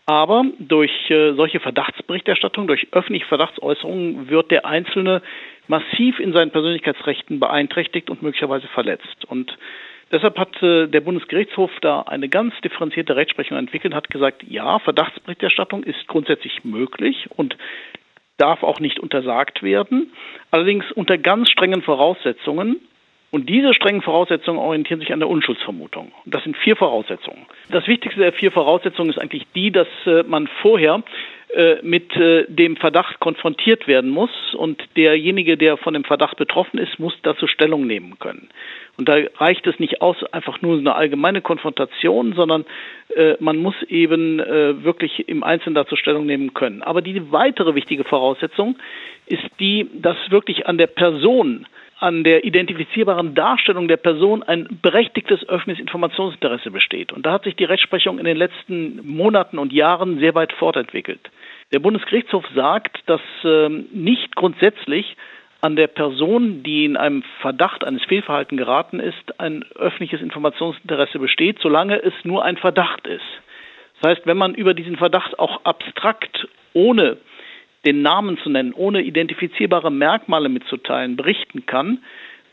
Aber 0.05 0.45
durch 0.59 0.91
äh, 1.09 1.33
solche 1.33 1.59
Verdachtsberichterstattung, 1.59 2.67
durch 2.67 2.87
öffentliche 2.91 3.25
Verdachtsäußerungen 3.25 4.29
wird 4.29 4.51
der 4.51 4.65
Einzelne 4.65 5.23
massiv 5.67 6.19
in 6.19 6.31
seinen 6.31 6.51
Persönlichkeitsrechten 6.51 7.39
beeinträchtigt 7.39 8.11
und 8.11 8.21
möglicherweise 8.21 8.67
verletzt. 8.67 9.25
Und 9.27 9.57
deshalb 10.11 10.37
hat 10.37 10.61
äh, 10.61 10.87
der 10.87 11.01
Bundesgerichtshof 11.01 11.71
da 11.81 12.01
eine 12.01 12.29
ganz 12.29 12.53
differenzierte 12.63 13.15
Rechtsprechung 13.15 13.57
entwickelt, 13.57 13.95
hat 13.95 14.11
gesagt, 14.11 14.43
ja, 14.43 14.77
Verdachtsberichterstattung 14.77 15.83
ist 15.83 16.07
grundsätzlich 16.07 16.63
möglich 16.63 17.27
und 17.35 17.57
darf 18.37 18.61
auch 18.61 18.79
nicht 18.79 18.99
untersagt 18.99 19.63
werden, 19.63 20.11
allerdings 20.51 20.91
unter 20.91 21.17
ganz 21.17 21.49
strengen 21.49 21.81
Voraussetzungen, 21.81 22.81
und 23.35 23.49
diese 23.49 23.73
strengen 23.73 24.01
Voraussetzungen 24.01 24.57
orientieren 24.57 25.01
sich 25.01 25.11
an 25.11 25.19
der 25.19 25.27
Unschuldsvermutung. 25.27 26.13
Das 26.25 26.41
sind 26.45 26.55
vier 26.55 26.77
Voraussetzungen. 26.77 27.45
Das 27.69 27.85
wichtigste 27.85 28.21
der 28.21 28.31
vier 28.31 28.49
Voraussetzungen 28.49 29.09
ist 29.09 29.17
eigentlich 29.19 29.45
die, 29.53 29.71
dass 29.71 29.89
äh, 30.05 30.23
man 30.23 30.47
vorher 30.61 31.03
äh, 31.53 31.75
mit 31.81 32.15
äh, 32.15 32.45
dem 32.47 32.77
Verdacht 32.77 33.19
konfrontiert 33.19 33.89
werden 33.89 34.09
muss 34.09 34.29
und 34.53 34.81
derjenige, 34.95 35.57
der 35.57 35.75
von 35.75 35.93
dem 35.93 36.05
Verdacht 36.05 36.37
betroffen 36.37 36.77
ist, 36.77 36.97
muss 36.97 37.13
dazu 37.23 37.45
Stellung 37.45 37.85
nehmen 37.85 38.19
können. 38.19 38.47
Und 38.95 39.09
da 39.09 39.17
reicht 39.35 39.67
es 39.67 39.79
nicht 39.79 40.01
aus, 40.01 40.15
einfach 40.31 40.61
nur 40.61 40.77
eine 40.77 40.95
allgemeine 40.95 41.41
Konfrontation, 41.41 42.31
sondern 42.31 42.63
man 43.39 43.57
muss 43.57 43.75
eben 43.89 44.37
wirklich 44.37 45.27
im 45.27 45.43
Einzelnen 45.43 45.75
dazu 45.75 45.97
Stellung 45.97 46.25
nehmen 46.25 46.53
können. 46.53 46.81
Aber 46.81 47.01
die 47.01 47.29
weitere 47.33 47.75
wichtige 47.75 48.05
Voraussetzung 48.05 48.77
ist 49.25 49.43
die, 49.59 49.89
dass 49.91 50.15
wirklich 50.29 50.67
an 50.67 50.77
der 50.77 50.87
Person 50.87 51.67
an 51.99 52.23
der 52.23 52.43
identifizierbaren 52.43 53.35
Darstellung 53.35 53.87
der 53.87 53.97
Person 53.97 54.43
ein 54.43 54.79
berechtigtes 54.81 55.47
öffentliches 55.47 55.81
Informationsinteresse 55.81 56.71
besteht. 56.71 57.13
Und 57.13 57.25
da 57.25 57.31
hat 57.31 57.45
sich 57.45 57.55
die 57.55 57.63
Rechtsprechung 57.63 58.19
in 58.19 58.25
den 58.25 58.37
letzten 58.37 59.05
Monaten 59.07 59.57
und 59.57 59.71
Jahren 59.71 60.19
sehr 60.19 60.35
weit 60.35 60.51
fortentwickelt. 60.53 61.31
Der 61.73 61.79
Bundesgerichtshof 61.79 62.45
sagt, 62.53 62.97
dass 63.05 63.21
äh, 63.43 63.69
nicht 63.69 64.35
grundsätzlich 64.35 65.15
an 65.61 65.75
der 65.75 65.87
Person, 65.87 66.63
die 66.63 66.85
in 66.85 66.97
einem 66.97 67.23
Verdacht 67.41 67.83
eines 67.83 68.03
Fehlverhaltens 68.03 68.59
geraten 68.59 68.99
ist, 68.99 69.39
ein 69.39 69.65
öffentliches 69.75 70.21
Informationsinteresse 70.21 71.17
besteht, 71.17 71.59
solange 71.59 72.01
es 72.03 72.13
nur 72.23 72.43
ein 72.43 72.57
Verdacht 72.57 73.07
ist. 73.07 73.23
Das 74.01 74.11
heißt, 74.11 74.27
wenn 74.27 74.37
man 74.37 74.53
über 74.53 74.73
diesen 74.73 74.97
Verdacht 74.97 75.39
auch 75.39 75.63
abstrakt 75.63 76.47
ohne 76.73 77.17
den 77.85 78.01
Namen 78.01 78.37
zu 78.39 78.49
nennen, 78.49 78.73
ohne 78.73 79.01
identifizierbare 79.01 79.91
Merkmale 79.91 80.49
mitzuteilen, 80.49 81.15
berichten 81.15 81.65
kann, 81.65 81.99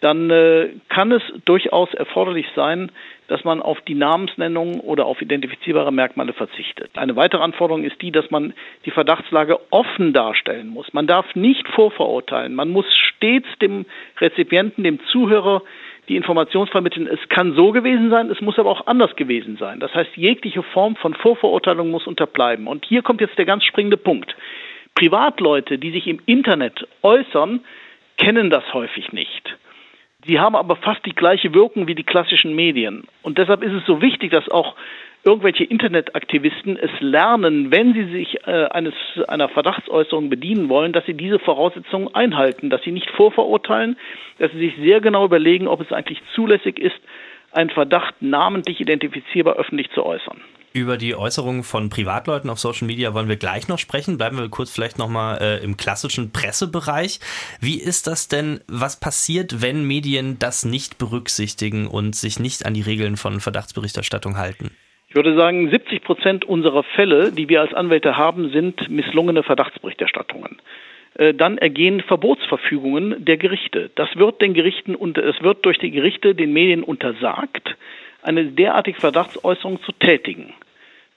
dann 0.00 0.30
äh, 0.30 0.70
kann 0.88 1.12
es 1.12 1.22
durchaus 1.44 1.94
erforderlich 1.94 2.46
sein, 2.56 2.90
dass 3.28 3.44
man 3.44 3.62
auf 3.62 3.80
die 3.82 3.94
Namensnennung 3.94 4.80
oder 4.80 5.06
auf 5.06 5.22
identifizierbare 5.22 5.92
Merkmale 5.92 6.32
verzichtet. 6.32 6.90
Eine 6.98 7.14
weitere 7.14 7.42
Anforderung 7.42 7.84
ist 7.84 8.02
die, 8.02 8.10
dass 8.10 8.30
man 8.30 8.52
die 8.84 8.90
Verdachtslage 8.90 9.60
offen 9.70 10.12
darstellen 10.12 10.68
muss. 10.68 10.92
Man 10.92 11.06
darf 11.06 11.34
nicht 11.36 11.66
vorverurteilen. 11.68 12.54
Man 12.54 12.70
muss 12.70 12.84
stets 12.92 13.46
dem 13.60 13.86
Rezipienten, 14.20 14.82
dem 14.82 14.98
Zuhörer 15.12 15.62
die 16.08 16.16
Information 16.16 16.66
vermitteln, 16.66 17.06
es 17.06 17.20
kann 17.28 17.54
so 17.54 17.70
gewesen 17.70 18.10
sein, 18.10 18.28
es 18.28 18.40
muss 18.40 18.58
aber 18.58 18.70
auch 18.70 18.88
anders 18.88 19.14
gewesen 19.14 19.56
sein. 19.56 19.78
Das 19.78 19.94
heißt, 19.94 20.16
jegliche 20.16 20.64
Form 20.64 20.96
von 20.96 21.14
Vorverurteilung 21.14 21.92
muss 21.92 22.08
unterbleiben. 22.08 22.66
Und 22.66 22.84
hier 22.84 23.02
kommt 23.02 23.20
jetzt 23.20 23.38
der 23.38 23.44
ganz 23.44 23.64
springende 23.64 23.96
Punkt. 23.96 24.34
Privatleute, 24.94 25.78
die 25.78 25.90
sich 25.90 26.06
im 26.06 26.20
Internet 26.26 26.86
äußern, 27.02 27.60
kennen 28.16 28.50
das 28.50 28.72
häufig 28.72 29.12
nicht. 29.12 29.56
Sie 30.24 30.38
haben 30.38 30.54
aber 30.54 30.76
fast 30.76 31.04
die 31.04 31.14
gleiche 31.14 31.52
Wirkung 31.54 31.88
wie 31.88 31.96
die 31.96 32.04
klassischen 32.04 32.54
Medien. 32.54 33.04
Und 33.22 33.38
deshalb 33.38 33.62
ist 33.62 33.72
es 33.72 33.84
so 33.86 34.00
wichtig, 34.00 34.30
dass 34.30 34.48
auch 34.48 34.76
irgendwelche 35.24 35.64
Internetaktivisten 35.64 36.76
es 36.76 36.90
lernen, 37.00 37.70
wenn 37.70 37.94
sie 37.94 38.04
sich 38.04 38.46
äh, 38.46 38.66
eines, 38.66 38.94
einer 39.28 39.48
Verdachtsäußerung 39.48 40.30
bedienen 40.30 40.68
wollen, 40.68 40.92
dass 40.92 41.06
sie 41.06 41.14
diese 41.14 41.38
Voraussetzungen 41.38 42.12
einhalten, 42.14 42.70
dass 42.70 42.82
sie 42.82 42.92
nicht 42.92 43.10
vorverurteilen, 43.10 43.96
dass 44.38 44.52
sie 44.52 44.58
sich 44.58 44.74
sehr 44.76 45.00
genau 45.00 45.24
überlegen, 45.24 45.68
ob 45.68 45.80
es 45.80 45.92
eigentlich 45.92 46.20
zulässig 46.34 46.78
ist, 46.78 47.00
einen 47.52 47.70
Verdacht 47.70 48.14
namentlich 48.20 48.80
identifizierbar 48.80 49.54
öffentlich 49.54 49.90
zu 49.90 50.04
äußern. 50.04 50.40
Über 50.74 50.96
die 50.96 51.14
Äußerungen 51.14 51.64
von 51.64 51.90
Privatleuten 51.90 52.48
auf 52.48 52.58
Social 52.58 52.86
Media 52.86 53.12
wollen 53.12 53.28
wir 53.28 53.36
gleich 53.36 53.68
noch 53.68 53.78
sprechen. 53.78 54.16
Bleiben 54.16 54.38
wir 54.38 54.48
kurz 54.48 54.72
vielleicht 54.72 54.98
nochmal 54.98 55.38
äh, 55.42 55.62
im 55.62 55.76
klassischen 55.76 56.32
Pressebereich. 56.32 57.20
Wie 57.60 57.78
ist 57.78 58.06
das 58.06 58.28
denn, 58.28 58.60
was 58.68 58.98
passiert, 58.98 59.60
wenn 59.60 59.86
Medien 59.86 60.38
das 60.38 60.64
nicht 60.64 60.96
berücksichtigen 60.96 61.86
und 61.86 62.16
sich 62.16 62.40
nicht 62.40 62.64
an 62.64 62.72
die 62.72 62.80
Regeln 62.80 63.16
von 63.18 63.40
Verdachtsberichterstattung 63.40 64.38
halten? 64.38 64.70
Ich 65.08 65.14
würde 65.14 65.36
sagen, 65.36 65.68
70 65.70 66.04
Prozent 66.04 66.44
unserer 66.46 66.84
Fälle, 66.84 67.32
die 67.32 67.50
wir 67.50 67.60
als 67.60 67.74
Anwälte 67.74 68.16
haben, 68.16 68.50
sind 68.50 68.88
misslungene 68.88 69.42
Verdachtsberichterstattungen 69.42 70.56
äh, 71.14 71.34
dann 71.34 71.58
ergehen 71.58 72.00
Verbotsverfügungen 72.00 73.22
der 73.22 73.36
Gerichte. 73.36 73.90
Das 73.96 74.08
wird 74.16 74.40
den 74.40 74.54
Gerichten 74.54 74.94
und 74.94 75.18
es 75.18 75.42
wird 75.42 75.66
durch 75.66 75.78
die 75.78 75.90
Gerichte 75.90 76.34
den 76.34 76.54
Medien 76.54 76.82
untersagt, 76.82 77.76
eine 78.22 78.46
derartige 78.46 79.00
Verdachtsäußerung 79.00 79.82
zu 79.82 79.92
tätigen. 79.92 80.54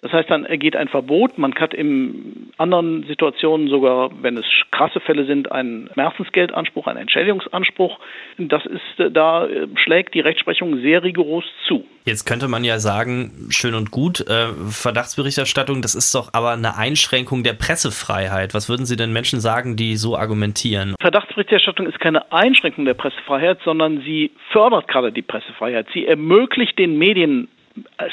Das 0.06 0.14
heißt, 0.14 0.30
dann 0.30 0.46
ergeht 0.46 0.76
ein 0.76 0.88
Verbot. 0.88 1.40
Man 1.40 1.56
kann 1.56 1.72
in 1.72 2.52
anderen 2.60 3.08
Situationen 3.08 3.70
sogar, 3.70 4.12
wenn 4.22 4.38
es 4.38 4.46
krasse 4.70 5.00
Fälle 5.00 5.26
sind, 5.26 5.52
einen 5.52 5.90
Schmerzensgeldanspruch, 5.94 6.86
einen 6.86 7.00
Entschädigungsanspruch. 7.00 7.98
Das 8.38 8.64
ist, 8.68 9.16
da 9.16 9.48
schlägt 9.84 10.14
die 10.14 10.20
Rechtsprechung 10.20 10.80
sehr 10.82 11.02
rigoros 11.02 11.46
zu. 11.68 11.88
Jetzt 12.06 12.26
könnte 12.26 12.48
man 12.48 12.64
ja 12.64 12.78
sagen, 12.78 13.48
schön 13.50 13.74
und 13.74 13.90
gut, 13.90 14.20
äh, 14.30 14.50
Verdachtsberichterstattung, 14.70 15.82
das 15.82 15.96
ist 15.96 16.14
doch 16.14 16.30
aber 16.34 16.52
eine 16.52 16.78
Einschränkung 16.78 17.44
der 17.44 17.54
Pressefreiheit. 17.54 18.54
Was 18.54 18.70
würden 18.70 18.86
Sie 18.86 18.98
denn 18.98 19.12
Menschen 19.12 19.40
sagen, 19.40 19.76
die 19.76 19.96
so 19.96 20.16
argumentieren? 20.16 20.94
Verdachtsberichterstattung 21.02 21.88
ist 21.88 22.00
keine 22.00 22.32
Einschränkung 22.32 22.86
der 22.86 22.94
Pressefreiheit, 22.94 23.58
sondern 23.66 24.02
sie 24.02 24.30
fördert 24.52 24.88
gerade 24.88 25.12
die 25.12 25.24
Pressefreiheit. 25.24 25.88
Sie 25.96 26.06
ermöglicht 26.06 26.78
den 26.78 27.00
Medien 27.00 27.48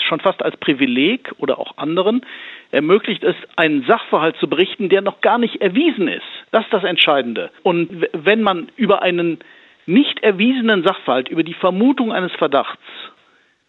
schon 0.09 0.21
fast 0.21 0.42
als 0.42 0.57
Privileg 0.57 1.33
oder 1.38 1.59
auch 1.59 1.76
anderen 1.78 2.25
ermöglicht 2.71 3.23
es, 3.23 3.37
einen 3.57 3.85
Sachverhalt 3.85 4.37
zu 4.38 4.49
berichten, 4.49 4.88
der 4.88 5.02
noch 5.02 5.21
gar 5.21 5.38
nicht 5.38 5.61
erwiesen 5.61 6.09
ist. 6.09 6.23
Das 6.50 6.64
ist 6.64 6.73
das 6.73 6.85
Entscheidende. 6.85 7.50
Und 7.62 8.07
wenn 8.12 8.42
man 8.42 8.71
über 8.76 9.02
einen 9.02 9.38
nicht 9.87 10.23
erwiesenen 10.23 10.83
Sachverhalt, 10.85 11.28
über 11.28 11.42
die 11.42 11.54
Vermutung 11.54 12.12
eines 12.12 12.33
Verdachts 12.33 12.83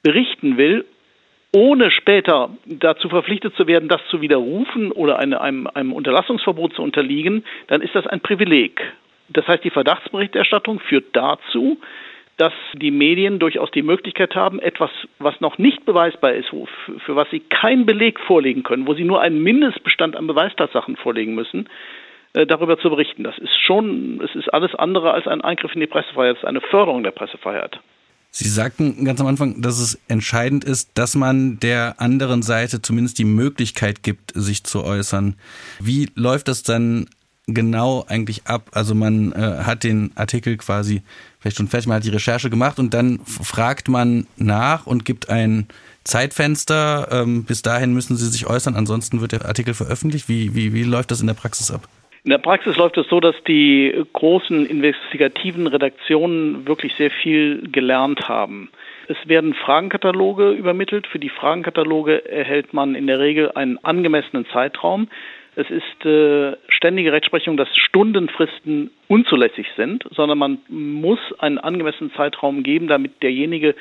berichten 0.03 0.57
will, 0.57 0.85
ohne 1.55 1.91
später 1.91 2.49
dazu 2.65 3.09
verpflichtet 3.09 3.55
zu 3.55 3.67
werden, 3.67 3.87
das 3.87 4.01
zu 4.09 4.21
widerrufen 4.21 4.91
oder 4.91 5.19
eine, 5.19 5.39
einem, 5.41 5.67
einem 5.67 5.93
Unterlassungsverbot 5.93 6.73
zu 6.73 6.81
unterliegen, 6.81 7.43
dann 7.67 7.81
ist 7.81 7.93
das 7.93 8.07
ein 8.07 8.21
Privileg. 8.21 8.81
Das 9.29 9.47
heißt, 9.47 9.63
die 9.63 9.69
Verdachtsberichterstattung 9.69 10.79
führt 10.79 11.05
dazu, 11.13 11.77
dass 12.37 12.53
die 12.73 12.91
Medien 12.91 13.39
durchaus 13.39 13.69
die 13.71 13.83
Möglichkeit 13.83 14.35
haben, 14.35 14.59
etwas, 14.59 14.89
was 15.19 15.39
noch 15.39 15.57
nicht 15.57 15.85
beweisbar 15.85 16.33
ist, 16.33 16.49
für 16.49 17.15
was 17.15 17.29
sie 17.29 17.39
keinen 17.39 17.85
Beleg 17.85 18.19
vorlegen 18.19 18.63
können, 18.63 18.87
wo 18.87 18.93
sie 18.93 19.03
nur 19.03 19.21
einen 19.21 19.41
Mindestbestand 19.43 20.15
an 20.15 20.27
Beweistatsachen 20.27 20.95
vorlegen 20.95 21.35
müssen, 21.35 21.69
äh, 22.33 22.47
darüber 22.47 22.79
zu 22.79 22.89
berichten. 22.89 23.23
Das 23.23 23.37
ist 23.37 23.55
schon, 23.59 24.19
es 24.23 24.35
ist 24.35 24.51
alles 24.53 24.73
andere 24.73 25.13
als 25.13 25.27
ein 25.27 25.41
Eingriff 25.41 25.73
in 25.75 25.81
die 25.81 25.87
Pressefreiheit, 25.87 26.37
es 26.37 26.43
ist 26.43 26.49
eine 26.49 26.61
Förderung 26.61 27.03
der 27.03 27.11
Pressefreiheit. 27.11 27.79
Sie 28.35 28.49
sagten 28.49 29.05
ganz 29.05 29.21
am 29.21 29.27
Anfang, 29.27 29.61
dass 29.61 29.79
es 29.79 30.01
entscheidend 30.07 30.63
ist, 30.63 30.97
dass 30.97 31.15
man 31.15 31.59
der 31.59 32.01
anderen 32.01 32.41
Seite 32.41 32.81
zumindest 32.81 33.19
die 33.19 33.25
Möglichkeit 33.25 34.01
gibt, 34.01 34.31
sich 34.33 34.63
zu 34.63 34.83
äußern. 34.83 35.35
Wie 35.79 36.09
läuft 36.15 36.47
das 36.47 36.63
dann 36.63 37.05
genau 37.47 38.05
eigentlich 38.07 38.45
ab? 38.45 38.69
Also 38.71 38.95
man 38.95 39.31
äh, 39.33 39.63
hat 39.63 39.83
den 39.83 40.11
Artikel 40.15 40.57
quasi 40.57 41.01
vielleicht 41.39 41.57
schon 41.57 41.67
fertig, 41.67 41.87
man 41.87 41.97
hat 41.97 42.05
die 42.05 42.09
Recherche 42.09 42.49
gemacht 42.49 42.79
und 42.79 42.93
dann 42.93 43.19
fragt 43.25 43.89
man 43.89 44.27
nach 44.37 44.87
und 44.87 45.05
gibt 45.05 45.29
ein 45.29 45.67
Zeitfenster. 46.03 47.07
Ähm, 47.11 47.45
bis 47.45 47.61
dahin 47.61 47.93
müssen 47.93 48.17
Sie 48.17 48.27
sich 48.27 48.47
äußern, 48.47 48.75
ansonsten 48.75 49.21
wird 49.21 49.31
der 49.31 49.45
Artikel 49.45 49.73
veröffentlicht. 49.73 50.29
Wie, 50.29 50.55
wie, 50.55 50.73
wie 50.73 50.83
läuft 50.83 51.11
das 51.11 51.21
in 51.21 51.27
der 51.27 51.33
Praxis 51.33 51.71
ab? 51.71 51.87
In 52.25 52.29
der 52.29 52.37
Praxis 52.37 52.77
läuft 52.77 52.97
es 52.97 53.07
so, 53.09 53.19
dass 53.19 53.35
die 53.45 53.93
großen 54.13 54.65
investigativen 54.65 55.67
Redaktionen 55.67 56.65
wirklich 56.65 56.93
sehr 56.95 57.11
viel 57.11 57.69
gelernt 57.69 58.29
haben. 58.29 58.69
Es 59.09 59.17
werden 59.27 59.53
Fragenkataloge 59.53 60.51
übermittelt. 60.51 61.05
Für 61.07 61.19
die 61.19 61.27
Fragenkataloge 61.27 62.29
erhält 62.29 62.73
man 62.73 62.95
in 62.95 63.07
der 63.07 63.19
Regel 63.19 63.51
einen 63.51 63.77
angemessenen 63.83 64.45
Zeitraum. 64.53 65.09
Es 65.55 65.69
ist 65.69 66.05
äh, 66.05 66.57
ständige 66.67 67.11
Rechtsprechung, 67.11 67.57
dass 67.57 67.67
Stundenfristen 67.75 68.89
unzulässig 69.07 69.67
sind, 69.75 70.03
sondern 70.11 70.37
man 70.37 70.57
muss 70.67 71.19
einen 71.37 71.59
angemessenen 71.59 72.11
Zeitraum 72.13 72.63
geben, 72.63 72.87
damit 72.87 73.21
derjenige, 73.21 73.75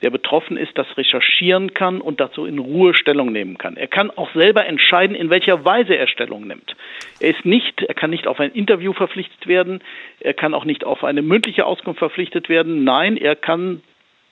der 0.00 0.10
betroffen 0.10 0.56
ist, 0.56 0.78
das 0.78 0.86
recherchieren 0.96 1.74
kann 1.74 2.00
und 2.00 2.20
dazu 2.20 2.46
in 2.46 2.58
Ruhe 2.58 2.94
Stellung 2.94 3.32
nehmen 3.32 3.58
kann. 3.58 3.76
Er 3.76 3.88
kann 3.88 4.10
auch 4.10 4.32
selber 4.32 4.64
entscheiden, 4.64 5.16
in 5.16 5.28
welcher 5.28 5.64
Weise 5.64 5.96
er 5.96 6.06
Stellung 6.06 6.46
nimmt. 6.46 6.76
Er 7.20 7.30
ist 7.30 7.44
nicht, 7.44 7.82
er 7.82 7.94
kann 7.94 8.10
nicht 8.10 8.26
auf 8.26 8.40
ein 8.40 8.52
Interview 8.52 8.92
verpflichtet 8.92 9.46
werden, 9.46 9.80
er 10.20 10.34
kann 10.34 10.54
auch 10.54 10.64
nicht 10.64 10.84
auf 10.84 11.04
eine 11.04 11.20
mündliche 11.20 11.66
Auskunft 11.66 11.98
verpflichtet 11.98 12.48
werden. 12.48 12.84
Nein, 12.84 13.16
er 13.16 13.36
kann 13.36 13.82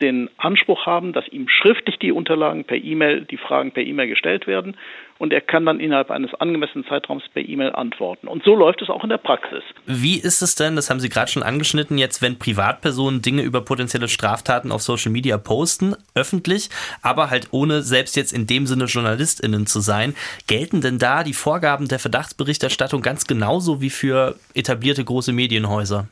den 0.00 0.29
Anspruch 0.37 0.87
haben, 0.87 1.12
dass 1.12 1.26
ihm 1.29 1.49
schriftlich 1.49 1.99
die 1.99 2.12
Unterlagen 2.12 2.65
per 2.65 2.76
E-Mail, 2.76 3.23
die 3.23 3.38
Fragen 3.38 3.73
per 3.73 3.83
E-Mail 3.83 4.09
gestellt 4.09 4.47
werden 4.47 4.76
und 5.19 5.33
er 5.33 5.41
kann 5.41 5.65
dann 5.65 5.81
innerhalb 5.81 6.11
eines 6.11 6.35
angemessenen 6.35 6.87
Zeitraums 6.87 7.25
per 7.33 7.43
E-Mail 7.43 7.73
antworten. 7.73 8.29
Und 8.29 8.45
so 8.45 8.55
läuft 8.55 8.83
es 8.83 8.91
auch 8.91 9.03
in 9.03 9.09
der 9.09 9.19
Praxis. 9.19 9.62
Wie 9.87 10.19
ist 10.19 10.43
es 10.43 10.55
denn, 10.55 10.76
das 10.76 10.91
haben 10.91 11.00
Sie 11.00 11.09
gerade 11.09 11.31
schon 11.31 11.43
angeschnitten, 11.43 11.99
jetzt 11.99 12.21
wenn 12.21 12.38
Privatpersonen 12.38 13.23
Dinge 13.23 13.43
über 13.43 13.62
potenzielle 13.62 14.09
Straftaten 14.09 14.73
auf 14.73 14.83
Social 14.83 15.12
Media 15.12 15.38
posten, 15.38 15.95
öffentlich, 16.15 16.69
aber 17.03 17.31
halt 17.31 17.49
ohne 17.53 17.83
selbst 17.83 18.17
jetzt 18.17 18.33
in 18.33 18.47
dem 18.47 18.67
Sinne 18.67 18.85
JournalistInnen 18.85 19.67
zu 19.67 19.81
sein, 19.81 20.15
gelten 20.47 20.81
denn 20.81 20.99
da 20.99 21.25
die 21.25 21.33
Vorgaben 21.33 21.88
der 21.88 21.99
Verdachtsberichterstattung 21.99 23.00
ganz 23.00 23.26
genauso 23.26 23.81
wie 23.81 23.91
für 23.91 24.37
etablierte 24.55 25.05
große 25.05 25.33
Medienhäuser? 25.33 26.09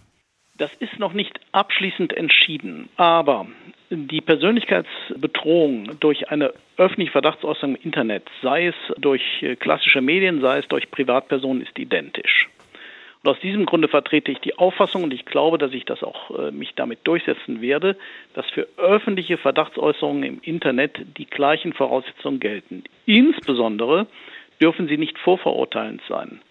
Das 0.57 0.71
ist 0.79 0.99
noch 0.99 1.13
nicht 1.13 1.41
abschließend 1.53 2.13
entschieden, 2.13 2.89
aber 2.97 3.47
die 3.91 4.21
Persönlichkeitsbedrohung 4.21 5.99
durch 6.01 6.31
eine 6.31 6.53
öffentliche 6.77 7.13
Verdachtsäußerung 7.13 7.77
im 7.77 7.83
Internet, 7.83 8.25
sei 8.43 8.67
es 8.69 8.75
durch 8.99 9.23
klassische 9.61 10.01
Medien, 10.01 10.41
sei 10.41 10.59
es 10.59 10.69
durch 10.69 10.91
Privatpersonen, 10.91 11.63
ist 11.63 11.79
identisch. 11.79 12.49
Und 13.25 13.31
aus 13.31 13.41
diesem 13.41 13.65
Grunde 13.65 13.89
vertrete 13.89 14.31
ich 14.31 14.41
die 14.41 14.59
Auffassung, 14.59 15.05
und 15.05 15.15
ich 15.15 15.25
glaube, 15.25 15.57
dass 15.57 15.73
ich 15.73 15.87
das 15.87 16.03
auch 16.03 16.31
äh, 16.39 16.51
mich 16.51 16.75
damit 16.75 17.01
durchsetzen 17.05 17.63
werde, 17.63 17.97
dass 18.35 18.45
für 18.51 18.69
öffentliche 18.77 19.39
Verdachtsäußerungen 19.39 20.25
im 20.25 20.41
Internet 20.43 21.01
die 21.17 21.25
gleichen 21.25 21.73
Voraussetzungen 21.73 22.39
gelten. 22.39 22.85
Insbesondere 23.07 24.09
dürfen 24.61 24.89
sie 24.89 24.99
nicht 24.99 25.19
vorverurteilend 25.19 26.03
sein. 26.07 26.43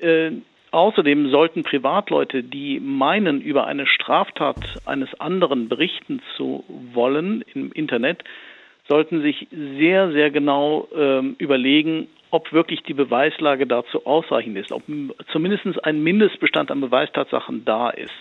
Äh, 0.00 0.32
Außerdem 0.70 1.30
sollten 1.30 1.62
Privatleute, 1.62 2.42
die 2.42 2.78
meinen, 2.80 3.40
über 3.40 3.66
eine 3.66 3.86
Straftat 3.86 4.58
eines 4.84 5.08
anderen 5.18 5.68
berichten 5.68 6.20
zu 6.36 6.64
wollen 6.92 7.42
im 7.54 7.72
Internet, 7.72 8.22
sollten 8.86 9.22
sich 9.22 9.48
sehr, 9.50 10.12
sehr 10.12 10.30
genau 10.30 10.88
ähm, 10.94 11.36
überlegen, 11.38 12.08
ob 12.30 12.52
wirklich 12.52 12.82
die 12.82 12.94
Beweislage 12.94 13.66
dazu 13.66 14.06
ausreichend 14.06 14.56
ist, 14.58 14.72
ob 14.72 14.82
zumindest 15.32 15.84
ein 15.84 16.02
Mindestbestand 16.02 16.70
an 16.70 16.80
Beweistatsachen 16.80 17.64
da 17.64 17.90
ist. 17.90 18.12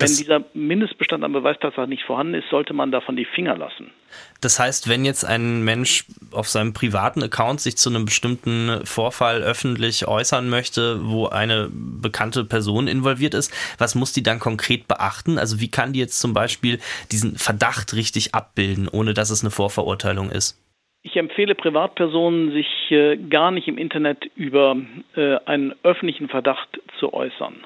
Wenn 0.00 0.16
dieser 0.16 0.44
Mindestbestand 0.54 1.24
an 1.24 1.32
Beweistatsachen 1.32 1.90
nicht 1.90 2.04
vorhanden 2.04 2.34
ist, 2.34 2.48
sollte 2.50 2.72
man 2.72 2.92
davon 2.92 3.16
die 3.16 3.24
Finger 3.24 3.56
lassen. 3.56 3.90
Das 4.40 4.60
heißt, 4.60 4.88
wenn 4.88 5.04
jetzt 5.04 5.24
ein 5.24 5.64
Mensch 5.64 6.04
auf 6.30 6.48
seinem 6.48 6.72
privaten 6.72 7.22
Account 7.22 7.60
sich 7.60 7.76
zu 7.76 7.90
einem 7.90 8.04
bestimmten 8.04 8.84
Vorfall 8.84 9.42
öffentlich 9.42 10.06
äußern 10.06 10.48
möchte, 10.48 11.00
wo 11.02 11.26
eine 11.26 11.68
bekannte 11.72 12.44
Person 12.44 12.86
involviert 12.86 13.34
ist, 13.34 13.52
was 13.78 13.94
muss 13.94 14.12
die 14.12 14.22
dann 14.22 14.38
konkret 14.38 14.86
beachten? 14.86 15.38
Also 15.38 15.60
wie 15.60 15.70
kann 15.70 15.92
die 15.92 15.98
jetzt 15.98 16.20
zum 16.20 16.32
Beispiel 16.32 16.78
diesen 17.10 17.36
Verdacht 17.36 17.94
richtig 17.94 18.34
abbilden, 18.34 18.88
ohne 18.88 19.14
dass 19.14 19.30
es 19.30 19.42
eine 19.42 19.50
Vorverurteilung 19.50 20.30
ist? 20.30 20.62
Ich 21.02 21.16
empfehle 21.16 21.54
Privatpersonen, 21.54 22.52
sich 22.52 22.66
äh, 22.90 23.16
gar 23.16 23.50
nicht 23.50 23.66
im 23.66 23.78
Internet 23.78 24.30
über 24.34 24.76
äh, 25.16 25.36
einen 25.46 25.74
öffentlichen 25.82 26.28
Verdacht 26.28 26.80
zu 26.98 27.12
äußern. 27.12 27.56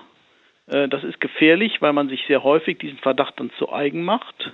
Äh, 0.67 0.89
das 0.89 1.05
ist 1.05 1.21
gefährlich, 1.21 1.81
weil 1.81 1.93
man 1.93 2.09
sich 2.09 2.25
sehr 2.27 2.43
häufig 2.43 2.79
diesen 2.79 2.99
Verdacht 2.99 3.39
dann 3.39 3.51
zu 3.59 3.73
eigen 3.73 4.05
macht 4.05 4.53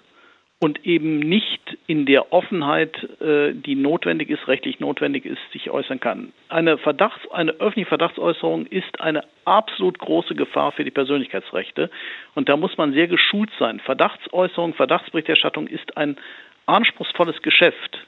und 0.60 0.84
eben 0.84 1.20
nicht 1.20 1.78
in 1.86 2.04
der 2.04 2.32
Offenheit, 2.32 2.96
äh, 3.20 3.52
die 3.54 3.76
notwendig 3.76 4.28
ist, 4.28 4.48
rechtlich 4.48 4.80
notwendig 4.80 5.24
ist, 5.24 5.38
sich 5.52 5.70
äußern 5.70 6.00
kann. 6.00 6.32
Eine, 6.48 6.78
Verdachts-, 6.78 7.30
eine 7.30 7.52
öffentliche 7.52 7.88
Verdachtsäußerung 7.88 8.66
ist 8.66 9.00
eine 9.00 9.22
absolut 9.44 9.98
große 9.98 10.34
Gefahr 10.34 10.72
für 10.72 10.84
die 10.84 10.90
Persönlichkeitsrechte 10.90 11.90
und 12.34 12.48
da 12.48 12.56
muss 12.56 12.76
man 12.76 12.92
sehr 12.92 13.06
geschult 13.06 13.50
sein. 13.58 13.80
Verdachtsäußerung, 13.80 14.74
Verdachtsberichterstattung 14.74 15.68
ist 15.68 15.96
ein 15.96 16.16
anspruchsvolles 16.66 17.40
Geschäft. 17.42 17.98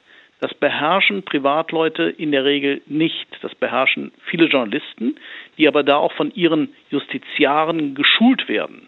Das 0.41 0.53
beherrschen 0.55 1.23
Privatleute 1.23 2.03
in 2.03 2.31
der 2.31 2.43
Regel 2.43 2.81
nicht. 2.87 3.27
Das 3.43 3.53
beherrschen 3.53 4.11
viele 4.25 4.47
Journalisten, 4.47 5.15
die 5.57 5.67
aber 5.67 5.83
da 5.83 5.97
auch 5.97 6.13
von 6.13 6.33
ihren 6.33 6.73
Justiziaren 6.89 7.93
geschult 7.93 8.49
werden. 8.49 8.87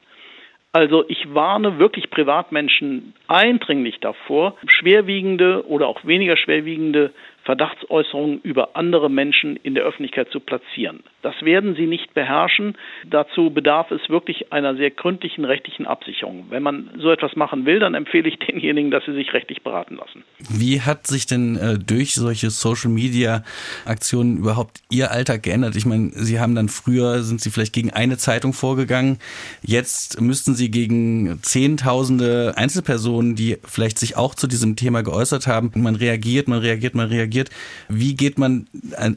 Also 0.72 1.06
ich 1.08 1.32
warne 1.36 1.78
wirklich 1.78 2.10
Privatmenschen 2.10 3.14
eindringlich 3.28 4.00
davor, 4.00 4.58
schwerwiegende 4.66 5.68
oder 5.68 5.88
auch 5.88 6.04
weniger 6.04 6.36
schwerwiegende 6.36 7.14
Verdachtsäußerungen 7.44 8.40
über 8.42 8.76
andere 8.76 9.10
Menschen 9.10 9.58
in 9.58 9.76
der 9.76 9.84
Öffentlichkeit 9.84 10.30
zu 10.32 10.40
platzieren. 10.40 11.04
Das 11.22 11.36
werden 11.42 11.76
sie 11.76 11.88
nicht 11.88 12.14
beherrschen. 12.14 12.76
Dazu 13.06 13.50
bedarf 13.50 13.92
es 13.92 14.10
wirklich 14.10 14.54
einer 14.54 14.76
sehr 14.76 14.92
gründlichen 14.92 15.44
rechtlichen 15.44 15.86
Absicherung. 15.86 16.46
Wenn 16.50 16.64
man 16.64 16.90
so 16.98 17.12
etwas 17.12 17.36
machen 17.36 17.66
will, 17.66 17.80
dann 17.80 17.96
empfehle 17.96 18.30
ich 18.30 18.40
denjenigen, 18.48 18.92
dass 18.92 19.06
sie 19.06 19.14
sich 19.14 19.34
rechtlich 19.34 19.62
beraten 19.62 19.96
lassen. 19.96 20.24
Wie 20.50 20.82
hat 20.82 21.06
sich 21.08 21.26
denn 21.26 21.58
äh, 21.58 21.78
durch 21.78 22.16
solche 22.16 22.50
Social 22.50 22.90
Media 22.90 23.44
Aktionen 23.86 24.38
überhaupt 24.38 24.82
Ihr 24.90 25.12
Alltag 25.12 25.44
geändert? 25.44 25.76
Ich 25.76 25.86
meine, 25.86 26.12
Sie 26.12 26.40
haben 26.40 26.56
dann 26.56 26.70
früher, 26.70 27.24
sind 27.24 27.42
Sie 27.42 27.50
vielleicht 27.50 27.74
gegen 27.74 27.92
eine 27.92 28.18
Zeitung 28.18 28.54
vorgegangen. 28.54 29.20
Jetzt 29.62 30.22
müssten 30.22 30.54
Sie 30.56 30.72
gegen 30.72 31.40
Zehntausende 31.42 32.54
Einzelpersonen, 32.56 33.36
die 33.36 33.58
vielleicht 33.66 34.00
sich 34.00 34.16
auch 34.16 34.34
zu 34.36 34.48
diesem 34.48 34.76
Thema 34.76 35.04
geäußert 35.04 35.48
haben. 35.48 35.72
Man 35.76 35.96
reagiert, 35.96 36.48
man 36.48 36.60
reagiert, 36.60 36.96
man 36.96 37.08
reagiert 37.10 37.33
reagiert. 37.34 37.50
Wie 37.90 38.16
geht 38.16 38.38
man 38.38 38.68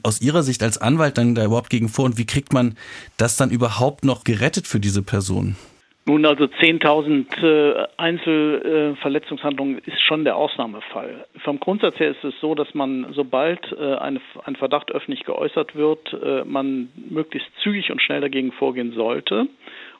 aus 0.02 0.20
Ihrer 0.20 0.42
Sicht 0.42 0.62
als 0.62 0.78
Anwalt 0.78 1.18
dann 1.18 1.34
da 1.34 1.44
überhaupt 1.44 1.70
gegen 1.70 1.88
vor 1.88 2.04
und 2.04 2.18
wie 2.18 2.26
kriegt 2.26 2.52
man 2.52 2.76
das 3.16 3.36
dann 3.36 3.50
überhaupt 3.50 4.04
noch 4.04 4.24
gerettet 4.24 4.66
für 4.66 4.80
diese 4.80 5.02
Person? 5.02 5.56
Nun, 6.08 6.24
also 6.24 6.44
10.000 6.44 7.42
äh, 7.42 7.88
Einzelverletzungshandlungen 7.96 9.78
äh, 9.78 9.90
ist 9.90 10.00
schon 10.02 10.22
der 10.24 10.36
Ausnahmefall. 10.36 11.26
Vom 11.42 11.58
Grundsatz 11.58 11.98
her 11.98 12.12
ist 12.12 12.22
es 12.22 12.32
so, 12.40 12.54
dass 12.54 12.72
man, 12.74 13.08
sobald 13.12 13.60
äh, 13.72 13.96
eine, 13.96 14.20
ein 14.44 14.54
Verdacht 14.54 14.92
öffentlich 14.92 15.24
geäußert 15.24 15.74
wird, 15.74 16.12
äh, 16.12 16.44
man 16.44 16.90
möglichst 17.10 17.48
zügig 17.60 17.90
und 17.90 18.00
schnell 18.00 18.20
dagegen 18.20 18.52
vorgehen 18.52 18.92
sollte 18.92 19.48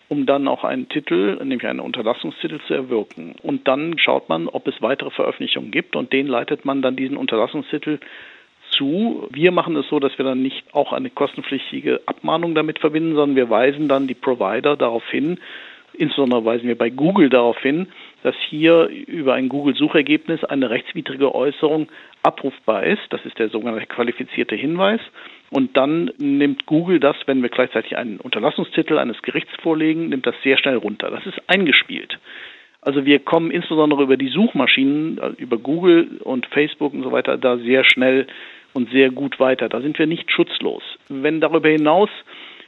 um 0.09 0.27
dann 0.27 0.49
auch 0.49 0.64
einen 0.64 0.88
Titel, 0.88 1.37
nämlich 1.42 1.66
einen 1.66 1.81
Unterlassungstitel 1.81 2.61
zu 2.66 2.75
erwirken. 2.75 3.35
Und 3.42 3.66
dann 3.66 3.99
schaut 3.99 4.29
man, 4.29 4.49
ob 4.49 4.69
es 4.69 4.81
weitere 4.81 5.11
Veröffentlichungen 5.11 5.71
gibt 5.71 5.97
und 5.97 6.12
den 6.12 6.27
leitet 6.27 6.64
man 6.64 6.83
dann 6.83 6.97
diesen 6.97 7.16
Unterlassungstitel 7.16 7.99
zu. 8.71 9.27
Wir 9.31 9.53
machen 9.53 9.77
es 9.77 9.88
so, 9.88 9.99
dass 9.99 10.16
wir 10.19 10.25
dann 10.25 10.42
nicht 10.42 10.75
auch 10.75 10.92
eine 10.92 11.11
kostenpflichtige 11.11 12.01
Abmahnung 12.07 12.55
damit 12.55 12.79
verbinden, 12.79 13.14
sondern 13.14 13.37
wir 13.37 13.51
weisen 13.51 13.88
dann 13.88 14.07
die 14.07 14.14
Provider 14.14 14.77
darauf 14.77 15.09
hin, 15.11 15.38
insbesondere 15.95 16.45
weisen 16.45 16.69
wir 16.69 16.79
bei 16.79 16.90
Google 16.90 17.29
darauf 17.29 17.59
hin, 17.59 17.88
dass 18.27 18.35
hier 18.51 18.89
über 19.07 19.35
ein 19.35 19.49
Google-Suchergebnis 19.49 20.43
eine 20.43 20.69
rechtswidrige 20.69 21.33
Äußerung 21.33 21.87
abrufbar 22.25 22.83
ist. 22.83 23.03
Das 23.11 23.25
ist 23.25 23.39
der 23.39 23.51
sogenannte 23.51 23.87
qualifizierte 23.87 24.57
Hinweis. 24.57 25.01
Und 25.51 25.77
dann 25.77 26.11
nimmt 26.19 26.67
Google 26.67 26.99
das, 26.99 27.15
wenn 27.27 27.41
wir 27.41 27.51
gleichzeitig 27.51 27.97
einen 27.97 28.19
Unterlassungstitel 28.19 28.99
eines 28.99 29.23
Gerichts 29.23 29.53
vorlegen, 29.62 30.09
nimmt 30.09 30.27
das 30.27 30.35
sehr 30.43 30.59
schnell 30.59 30.75
runter. 30.75 31.09
Das 31.09 31.25
ist 31.25 31.41
eingespielt. 31.47 32.19
Also 32.81 33.07
wir 33.07 33.21
kommen 33.21 33.53
insbesondere 33.53 34.03
über 34.03 34.17
die 34.17 34.27
Suchmaschinen, 34.27 35.19
äh, 35.19 35.29
über 35.41 35.59
Google 35.59 36.19
und 36.25 36.47
Facebook 36.47 36.95
und 36.95 37.05
so 37.05 37.12
weiter, 37.12 37.39
da 37.39 37.59
sehr 37.59 37.85
schnell 37.85 38.27
und 38.73 38.91
sehr 38.91 39.11
gut 39.11 39.39
weiter. 39.39 39.69
Da 39.69 39.81
sind 39.81 40.01
wir 40.01 40.09
nicht 40.09 40.33
schutzlos. 40.33 40.83
Wenn 41.09 41.41
darüber 41.41 41.69
hinaus 41.69 42.11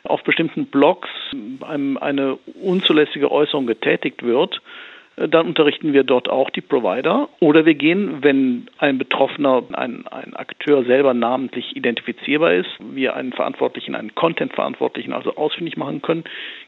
auf 0.05 0.23
bestimmten 0.23 0.67
Blogs 0.67 1.09
eine 1.61 2.39
unzulässige 2.63 3.33
Äußerung 3.33 3.67
getätigt 3.67 4.23
wird, 4.23 4.61
dann 5.27 5.47
unterrichten 5.47 5.93
wir 5.93 6.05
dort 6.05 6.29
auch 6.29 6.51
die 6.51 6.61
Provider. 6.61 7.29
Oder 7.41 7.65
wir 7.65 7.75
gehen, 7.75 8.23
wenn 8.23 8.69
ein 8.79 8.99
Betroffener, 8.99 9.65
ein, 9.73 10.07
ein 10.07 10.35
Akteur 10.35 10.85
selber 10.85 11.15
namentlich 11.15 11.77
identifizierbar 11.77 12.55
ist, 12.55 12.71
wir 12.79 13.17
einen 13.17 13.33
Verantwortlichen, 13.33 13.95
einen 13.95 14.15
Content-Verantwortlichen 14.15 15.13
also 15.13 15.35
ausfindig 15.37 15.77
machen 15.77 16.03
können, 16.03 16.25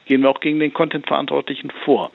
gehen 0.07 0.23
wir 0.23 0.31
auch 0.31 0.41
gegen 0.41 0.59
den 0.59 0.73
Content-Verantwortlichen 0.73 1.71
vor. 1.85 2.11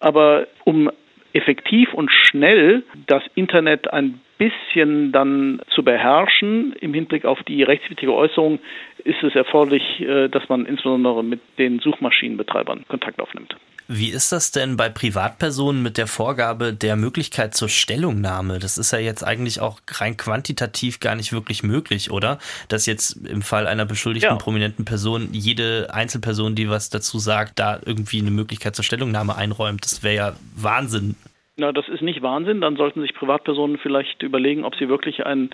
Aber 0.00 0.46
um 0.64 0.90
effektiv 1.32 1.94
und 1.94 2.10
schnell 2.10 2.82
das 3.06 3.22
Internet 3.34 3.92
ein 3.92 4.20
bisschen 4.38 5.12
dann 5.12 5.60
zu 5.68 5.84
beherrschen 5.84 6.74
im 6.80 6.94
Hinblick 6.94 7.24
auf 7.24 7.42
die 7.42 7.62
rechtswidrige 7.62 8.14
Äußerung, 8.14 8.58
ist 9.04 9.22
es 9.22 9.34
erforderlich, 9.34 10.00
äh, 10.00 10.28
dass 10.28 10.48
man 10.48 10.66
insbesondere 10.66 11.22
mit 11.22 11.40
den 11.58 11.78
Suchmaschinenbetreibern 11.78 12.86
Kontakt 12.88 13.20
aufnimmt. 13.20 13.54
Wie 13.92 14.10
ist 14.10 14.30
das 14.30 14.52
denn 14.52 14.76
bei 14.76 14.88
Privatpersonen 14.88 15.82
mit 15.82 15.98
der 15.98 16.06
Vorgabe 16.06 16.72
der 16.72 16.94
Möglichkeit 16.94 17.56
zur 17.56 17.68
Stellungnahme? 17.68 18.60
Das 18.60 18.78
ist 18.78 18.92
ja 18.92 19.00
jetzt 19.00 19.24
eigentlich 19.24 19.58
auch 19.58 19.80
rein 19.88 20.16
quantitativ 20.16 21.00
gar 21.00 21.16
nicht 21.16 21.32
wirklich 21.32 21.64
möglich, 21.64 22.12
oder? 22.12 22.38
Dass 22.68 22.86
jetzt 22.86 23.16
im 23.26 23.42
Fall 23.42 23.66
einer 23.66 23.86
beschuldigten 23.86 24.30
ja. 24.30 24.36
prominenten 24.36 24.84
Person 24.84 25.30
jede 25.32 25.92
Einzelperson, 25.92 26.54
die 26.54 26.70
was 26.70 26.90
dazu 26.90 27.18
sagt, 27.18 27.58
da 27.58 27.80
irgendwie 27.84 28.20
eine 28.20 28.30
Möglichkeit 28.30 28.76
zur 28.76 28.84
Stellungnahme 28.84 29.34
einräumt. 29.34 29.84
Das 29.84 30.04
wäre 30.04 30.14
ja 30.14 30.36
Wahnsinn. 30.54 31.16
Na, 31.60 31.72
das 31.72 31.88
ist 31.88 32.00
nicht 32.00 32.22
Wahnsinn. 32.22 32.62
Dann 32.62 32.76
sollten 32.76 33.02
sich 33.02 33.14
Privatpersonen 33.14 33.76
vielleicht 33.76 34.22
überlegen, 34.22 34.64
ob 34.64 34.74
sie 34.76 34.88
wirklich 34.88 35.26
einen 35.26 35.50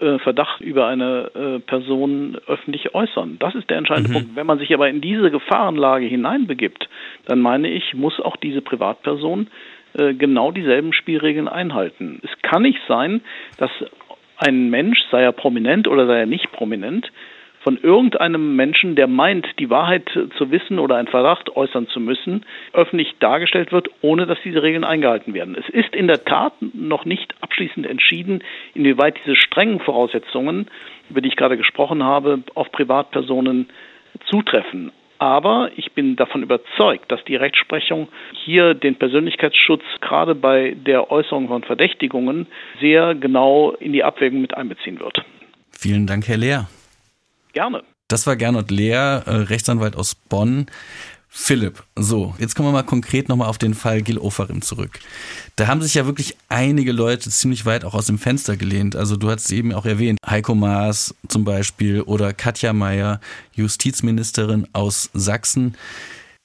äh, 0.00 0.18
Verdacht 0.18 0.62
über 0.62 0.86
eine 0.86 1.30
äh, 1.34 1.58
Person 1.58 2.38
öffentlich 2.46 2.94
äußern. 2.94 3.36
Das 3.38 3.54
ist 3.54 3.68
der 3.68 3.76
entscheidende 3.76 4.08
mhm. 4.08 4.14
Punkt. 4.14 4.36
Wenn 4.36 4.46
man 4.46 4.58
sich 4.58 4.72
aber 4.72 4.88
in 4.88 5.02
diese 5.02 5.30
Gefahrenlage 5.30 6.06
hineinbegibt, 6.06 6.88
dann 7.26 7.40
meine 7.40 7.68
ich, 7.68 7.92
muss 7.92 8.18
auch 8.18 8.36
diese 8.36 8.62
Privatperson 8.62 9.48
äh, 9.92 10.14
genau 10.14 10.52
dieselben 10.52 10.94
Spielregeln 10.94 11.48
einhalten. 11.48 12.20
Es 12.24 12.30
kann 12.40 12.62
nicht 12.62 12.80
sein, 12.88 13.20
dass 13.58 13.70
ein 14.38 14.70
Mensch, 14.70 15.00
sei 15.10 15.22
er 15.22 15.32
prominent 15.32 15.86
oder 15.86 16.06
sei 16.06 16.20
er 16.20 16.26
nicht 16.26 16.50
prominent, 16.52 17.12
von 17.62 17.78
irgendeinem 17.78 18.56
Menschen, 18.56 18.96
der 18.96 19.06
meint, 19.06 19.46
die 19.58 19.70
Wahrheit 19.70 20.10
zu 20.36 20.50
wissen 20.50 20.78
oder 20.78 20.96
einen 20.96 21.08
Verdacht 21.08 21.54
äußern 21.56 21.86
zu 21.88 22.00
müssen, 22.00 22.44
öffentlich 22.72 23.14
dargestellt 23.20 23.72
wird, 23.72 23.88
ohne 24.00 24.26
dass 24.26 24.38
diese 24.44 24.62
Regeln 24.62 24.84
eingehalten 24.84 25.34
werden. 25.34 25.56
Es 25.58 25.68
ist 25.68 25.94
in 25.94 26.08
der 26.08 26.24
Tat 26.24 26.54
noch 26.74 27.04
nicht 27.04 27.34
abschließend 27.40 27.86
entschieden, 27.86 28.42
inwieweit 28.74 29.16
diese 29.24 29.36
strengen 29.36 29.80
Voraussetzungen, 29.80 30.66
über 31.08 31.20
die 31.20 31.28
ich 31.28 31.36
gerade 31.36 31.56
gesprochen 31.56 32.02
habe, 32.02 32.42
auf 32.54 32.70
Privatpersonen 32.72 33.68
zutreffen. 34.30 34.92
Aber 35.18 35.70
ich 35.76 35.92
bin 35.92 36.16
davon 36.16 36.42
überzeugt, 36.42 37.12
dass 37.12 37.22
die 37.24 37.36
Rechtsprechung 37.36 38.08
hier 38.44 38.74
den 38.74 38.96
Persönlichkeitsschutz 38.96 39.84
gerade 40.00 40.34
bei 40.34 40.74
der 40.74 41.12
Äußerung 41.12 41.46
von 41.46 41.62
Verdächtigungen 41.62 42.48
sehr 42.80 43.14
genau 43.14 43.70
in 43.78 43.92
die 43.92 44.02
Abwägung 44.02 44.40
mit 44.40 44.56
einbeziehen 44.56 44.98
wird. 44.98 45.24
Vielen 45.70 46.08
Dank, 46.08 46.26
Herr 46.26 46.38
Lehr. 46.38 46.66
Gerne. 47.52 47.82
Das 48.08 48.26
war 48.26 48.36
Gernot 48.36 48.70
Lehr, 48.70 49.22
äh, 49.26 49.30
Rechtsanwalt 49.30 49.96
aus 49.96 50.14
Bonn. 50.14 50.66
Philipp, 51.34 51.82
so, 51.96 52.34
jetzt 52.38 52.54
kommen 52.54 52.68
wir 52.68 52.72
mal 52.72 52.82
konkret 52.82 53.30
nochmal 53.30 53.48
auf 53.48 53.56
den 53.56 53.72
Fall 53.72 54.02
Gil 54.02 54.18
Ofarim 54.18 54.60
zurück. 54.60 55.00
Da 55.56 55.66
haben 55.66 55.80
sich 55.80 55.94
ja 55.94 56.04
wirklich 56.04 56.36
einige 56.50 56.92
Leute 56.92 57.30
ziemlich 57.30 57.64
weit 57.64 57.86
auch 57.86 57.94
aus 57.94 58.04
dem 58.04 58.18
Fenster 58.18 58.58
gelehnt. 58.58 58.96
Also 58.96 59.16
du 59.16 59.30
hast 59.30 59.50
eben 59.50 59.72
auch 59.72 59.86
erwähnt, 59.86 60.18
Heiko 60.28 60.54
Maas 60.54 61.14
zum 61.28 61.44
Beispiel 61.44 62.02
oder 62.02 62.34
Katja 62.34 62.74
Mayer, 62.74 63.18
Justizministerin 63.54 64.68
aus 64.74 65.08
Sachsen 65.14 65.74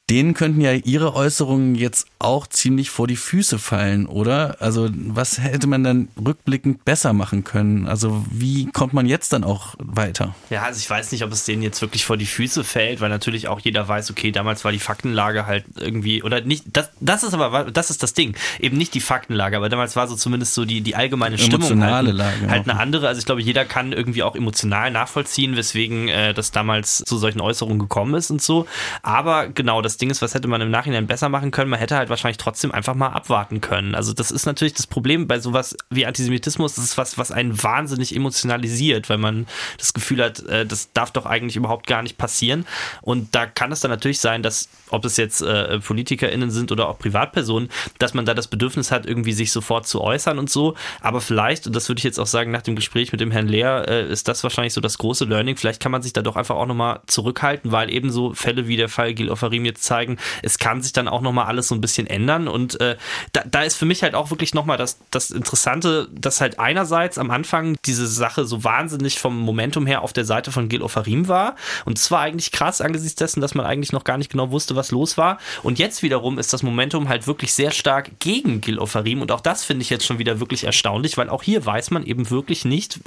denen 0.09 0.33
könnten 0.33 0.61
ja 0.61 0.71
ihre 0.71 1.15
Äußerungen 1.15 1.75
jetzt 1.75 2.07
auch 2.17 2.47
ziemlich 2.47 2.89
vor 2.89 3.07
die 3.07 3.17
Füße 3.17 3.59
fallen, 3.59 4.05
oder? 4.05 4.55
Also 4.61 4.89
was 4.93 5.39
hätte 5.39 5.67
man 5.67 5.83
dann 5.83 6.07
rückblickend 6.23 6.85
besser 6.85 7.11
machen 7.11 7.43
können? 7.43 7.87
Also 7.87 8.25
wie 8.31 8.67
kommt 8.67 8.93
man 8.93 9.05
jetzt 9.05 9.33
dann 9.33 9.43
auch 9.43 9.75
weiter? 9.79 10.33
Ja, 10.49 10.63
also 10.63 10.79
ich 10.79 10.89
weiß 10.89 11.11
nicht, 11.11 11.23
ob 11.23 11.31
es 11.33 11.43
denen 11.43 11.61
jetzt 11.61 11.81
wirklich 11.81 12.05
vor 12.05 12.15
die 12.15 12.25
Füße 12.25 12.63
fällt, 12.63 13.01
weil 13.01 13.09
natürlich 13.09 13.49
auch 13.49 13.59
jeder 13.59 13.85
weiß, 13.85 14.09
okay, 14.09 14.31
damals 14.31 14.63
war 14.63 14.71
die 14.71 14.79
Faktenlage 14.79 15.45
halt 15.45 15.65
irgendwie, 15.77 16.23
oder 16.23 16.39
nicht, 16.39 16.63
das, 16.71 16.89
das 17.01 17.23
ist 17.23 17.33
aber, 17.33 17.65
das 17.65 17.89
ist 17.89 18.01
das 18.01 18.13
Ding, 18.13 18.35
eben 18.61 18.77
nicht 18.77 18.93
die 18.93 19.01
Faktenlage, 19.01 19.57
aber 19.57 19.67
damals 19.67 19.97
war 19.97 20.07
so 20.07 20.15
zumindest 20.15 20.53
so 20.53 20.63
die, 20.63 20.79
die 20.79 20.95
allgemeine 20.95 21.37
Stimmung 21.37 21.67
Emotionale 21.67 22.07
halt, 22.09 22.17
Lage 22.17 22.49
halt 22.49 22.69
eine 22.69 22.79
andere. 22.79 23.09
Also 23.09 23.19
ich 23.19 23.25
glaube, 23.25 23.41
jeder 23.41 23.65
kann 23.65 23.91
irgendwie 23.91 24.23
auch 24.23 24.35
emotional 24.35 24.89
nachvollziehen, 24.89 25.57
weswegen 25.57 26.07
äh, 26.07 26.33
das 26.33 26.51
damals 26.51 26.99
zu 26.99 27.17
solchen 27.17 27.41
Äußerungen 27.41 27.79
gekommen 27.79 28.15
ist 28.15 28.31
und 28.31 28.41
so. 28.41 28.67
Aber 29.01 29.49
genau, 29.49 29.81
das 29.81 29.96
Ding 29.97 30.09
ist, 30.09 30.21
was 30.21 30.33
hätte 30.33 30.47
man 30.47 30.61
im 30.61 30.71
Nachhinein 30.71 31.07
besser 31.07 31.29
machen 31.29 31.51
können? 31.51 31.69
Man 31.69 31.79
hätte 31.79 31.95
halt 31.95 32.09
wahrscheinlich 32.09 32.37
trotzdem 32.37 32.71
einfach 32.71 32.95
mal 32.95 33.09
abwarten 33.09 33.61
können. 33.61 33.95
Also 33.95 34.13
das 34.13 34.31
ist 34.31 34.45
natürlich 34.45 34.73
das 34.73 34.87
Problem 34.87 35.27
bei 35.27 35.39
sowas 35.39 35.75
wie 35.89 36.05
Antisemitismus. 36.05 36.75
Das 36.75 36.85
ist 36.85 36.97
was, 36.97 37.17
was 37.17 37.31
einen 37.31 37.61
wahnsinnig 37.61 38.15
emotionalisiert, 38.15 39.09
weil 39.09 39.17
man 39.17 39.47
das 39.77 39.93
Gefühl 39.93 40.23
hat, 40.23 40.39
äh, 40.47 40.65
das 40.65 40.91
darf 40.93 41.11
doch 41.11 41.25
eigentlich 41.25 41.55
überhaupt 41.55 41.87
gar 41.87 42.03
nicht 42.03 42.17
passieren. 42.17 42.65
Und 43.01 43.33
da 43.35 43.45
kann 43.45 43.71
es 43.71 43.79
dann 43.79 43.91
natürlich 43.91 44.19
sein, 44.19 44.43
dass, 44.43 44.69
ob 44.89 45.05
es 45.05 45.17
jetzt 45.17 45.41
äh, 45.41 45.79
PolitikerInnen 45.79 46.51
sind 46.51 46.71
oder 46.71 46.89
auch 46.89 46.99
Privatpersonen, 46.99 47.69
dass 47.99 48.13
man 48.13 48.25
da 48.25 48.33
das 48.33 48.47
Bedürfnis 48.47 48.91
hat, 48.91 49.05
irgendwie 49.05 49.33
sich 49.33 49.51
sofort 49.51 49.87
zu 49.87 50.01
äußern 50.01 50.39
und 50.39 50.49
so. 50.49 50.75
Aber 51.01 51.21
vielleicht, 51.21 51.67
und 51.67 51.75
das 51.75 51.89
würde 51.89 51.99
ich 51.99 52.03
jetzt 52.03 52.19
auch 52.19 52.27
sagen, 52.27 52.51
nach 52.51 52.61
dem 52.61 52.75
Gespräch 52.75 53.11
mit 53.11 53.21
dem 53.21 53.31
Herrn 53.31 53.47
Lehr, 53.47 53.85
äh, 53.87 54.11
ist 54.11 54.27
das 54.27 54.43
wahrscheinlich 54.43 54.73
so 54.73 54.81
das 54.81 54.97
große 54.97 55.25
Learning. 55.25 55.55
Vielleicht 55.55 55.81
kann 55.81 55.91
man 55.91 56.01
sich 56.01 56.13
da 56.13 56.21
doch 56.21 56.35
einfach 56.35 56.55
auch 56.55 56.65
nochmal 56.65 57.01
zurückhalten, 57.07 57.71
weil 57.71 57.91
ebenso 57.91 58.33
Fälle 58.33 58.67
wie 58.67 58.77
der 58.77 58.89
Fall 58.89 59.13
Gil 59.13 59.29
Ofarim 59.29 59.65
jetzt 59.65 59.86
zeigen, 59.87 60.17
es 60.43 60.59
kann 60.59 60.81
sich 60.81 60.93
dann 60.93 61.07
auch 61.07 61.21
nochmal 61.21 61.45
alles 61.45 61.67
so 61.67 61.75
ein 61.75 61.81
bisschen 61.81 62.07
ändern. 62.07 62.47
Und 62.47 62.79
äh, 62.79 62.97
da, 63.33 63.43
da 63.49 63.63
ist 63.63 63.75
für 63.75 63.85
mich 63.85 64.03
halt 64.03 64.13
auch 64.13 64.29
wirklich 64.29 64.53
nochmal 64.53 64.77
das, 64.77 64.99
das 65.11 65.31
Interessante, 65.31 66.07
dass 66.11 66.41
halt 66.41 66.59
einerseits 66.59 67.17
am 67.17 67.31
Anfang 67.31 67.77
diese 67.85 68.07
Sache 68.07 68.45
so 68.45 68.63
wahnsinnig 68.63 69.19
vom 69.19 69.39
Momentum 69.39 69.87
her 69.87 70.03
auf 70.03 70.13
der 70.13 70.25
Seite 70.25 70.51
von 70.51 70.69
Gil 70.69 70.81
Ofarim 70.81 71.27
war. 71.27 71.55
Und 71.85 71.97
es 71.97 72.11
war 72.11 72.21
eigentlich 72.21 72.51
krass 72.51 72.81
angesichts 72.81 73.15
dessen, 73.15 73.41
dass 73.41 73.55
man 73.55 73.65
eigentlich 73.65 73.91
noch 73.91 74.03
gar 74.03 74.17
nicht 74.17 74.31
genau 74.31 74.51
wusste, 74.51 74.75
was 74.75 74.91
los 74.91 75.17
war. 75.17 75.39
Und 75.63 75.79
jetzt 75.79 76.03
wiederum 76.03 76.37
ist 76.37 76.53
das 76.53 76.63
Momentum 76.63 77.09
halt 77.09 77.27
wirklich 77.27 77.53
sehr 77.53 77.71
stark 77.71 78.19
gegen 78.19 78.61
Gil 78.61 78.79
Ofarim. 78.79 79.21
Und 79.21 79.31
auch 79.31 79.41
das 79.41 79.63
finde 79.63 79.81
ich 79.81 79.89
jetzt 79.89 80.05
schon 80.05 80.19
wieder 80.19 80.39
wirklich 80.39 80.65
erstaunlich, 80.65 81.17
weil 81.17 81.29
auch 81.29 81.43
hier 81.43 81.65
weiß 81.65 81.91
man 81.91 82.05
eben 82.05 82.29
wirklich 82.29 82.65
nicht, 82.65 82.99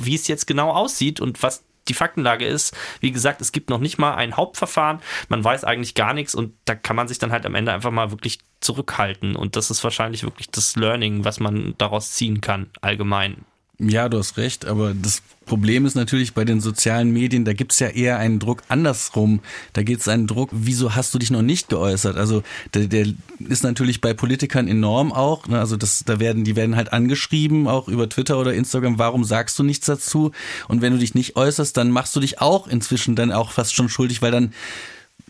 wie 0.00 0.14
es 0.14 0.28
jetzt 0.28 0.46
genau 0.46 0.70
aussieht 0.70 1.20
und 1.20 1.42
was 1.42 1.64
die 1.88 1.94
Faktenlage 1.94 2.46
ist, 2.46 2.76
wie 3.00 3.12
gesagt, 3.12 3.40
es 3.40 3.52
gibt 3.52 3.70
noch 3.70 3.80
nicht 3.80 3.98
mal 3.98 4.14
ein 4.14 4.36
Hauptverfahren, 4.36 5.00
man 5.28 5.42
weiß 5.42 5.64
eigentlich 5.64 5.94
gar 5.94 6.14
nichts 6.14 6.34
und 6.34 6.54
da 6.64 6.74
kann 6.74 6.96
man 6.96 7.08
sich 7.08 7.18
dann 7.18 7.32
halt 7.32 7.46
am 7.46 7.54
Ende 7.54 7.72
einfach 7.72 7.90
mal 7.90 8.10
wirklich 8.10 8.38
zurückhalten. 8.60 9.36
Und 9.36 9.56
das 9.56 9.70
ist 9.70 9.84
wahrscheinlich 9.84 10.22
wirklich 10.22 10.50
das 10.50 10.76
Learning, 10.76 11.24
was 11.24 11.40
man 11.40 11.74
daraus 11.78 12.12
ziehen 12.12 12.40
kann, 12.40 12.70
allgemein. 12.80 13.44
Ja, 13.80 14.08
du 14.08 14.18
hast 14.18 14.36
recht, 14.36 14.66
aber 14.66 14.92
das 14.92 15.22
Problem 15.46 15.86
ist 15.86 15.94
natürlich 15.94 16.34
bei 16.34 16.44
den 16.44 16.60
sozialen 16.60 17.12
Medien, 17.12 17.44
da 17.44 17.52
gibt's 17.52 17.78
ja 17.78 17.86
eher 17.86 18.18
einen 18.18 18.40
Druck 18.40 18.64
andersrum. 18.68 19.38
Da 19.72 19.84
geht 19.84 20.00
es 20.00 20.08
einen 20.08 20.26
Druck, 20.26 20.50
wieso 20.52 20.96
hast 20.96 21.14
du 21.14 21.18
dich 21.18 21.30
noch 21.30 21.42
nicht 21.42 21.68
geäußert? 21.68 22.16
Also 22.16 22.42
der, 22.74 22.88
der 22.88 23.06
ist 23.48 23.62
natürlich 23.62 24.00
bei 24.00 24.14
Politikern 24.14 24.66
enorm 24.66 25.12
auch. 25.12 25.46
Ne? 25.46 25.60
Also 25.60 25.76
das, 25.76 26.02
da 26.04 26.18
werden, 26.18 26.42
die 26.42 26.56
werden 26.56 26.74
halt 26.74 26.92
angeschrieben, 26.92 27.68
auch 27.68 27.86
über 27.86 28.08
Twitter 28.08 28.38
oder 28.40 28.52
Instagram, 28.52 28.98
warum 28.98 29.22
sagst 29.22 29.56
du 29.60 29.62
nichts 29.62 29.86
dazu? 29.86 30.32
Und 30.66 30.82
wenn 30.82 30.92
du 30.92 30.98
dich 30.98 31.14
nicht 31.14 31.36
äußerst, 31.36 31.76
dann 31.76 31.92
machst 31.92 32.16
du 32.16 32.20
dich 32.20 32.40
auch 32.40 32.66
inzwischen 32.66 33.14
dann 33.14 33.30
auch 33.30 33.52
fast 33.52 33.76
schon 33.76 33.88
schuldig, 33.88 34.22
weil 34.22 34.32
dann 34.32 34.52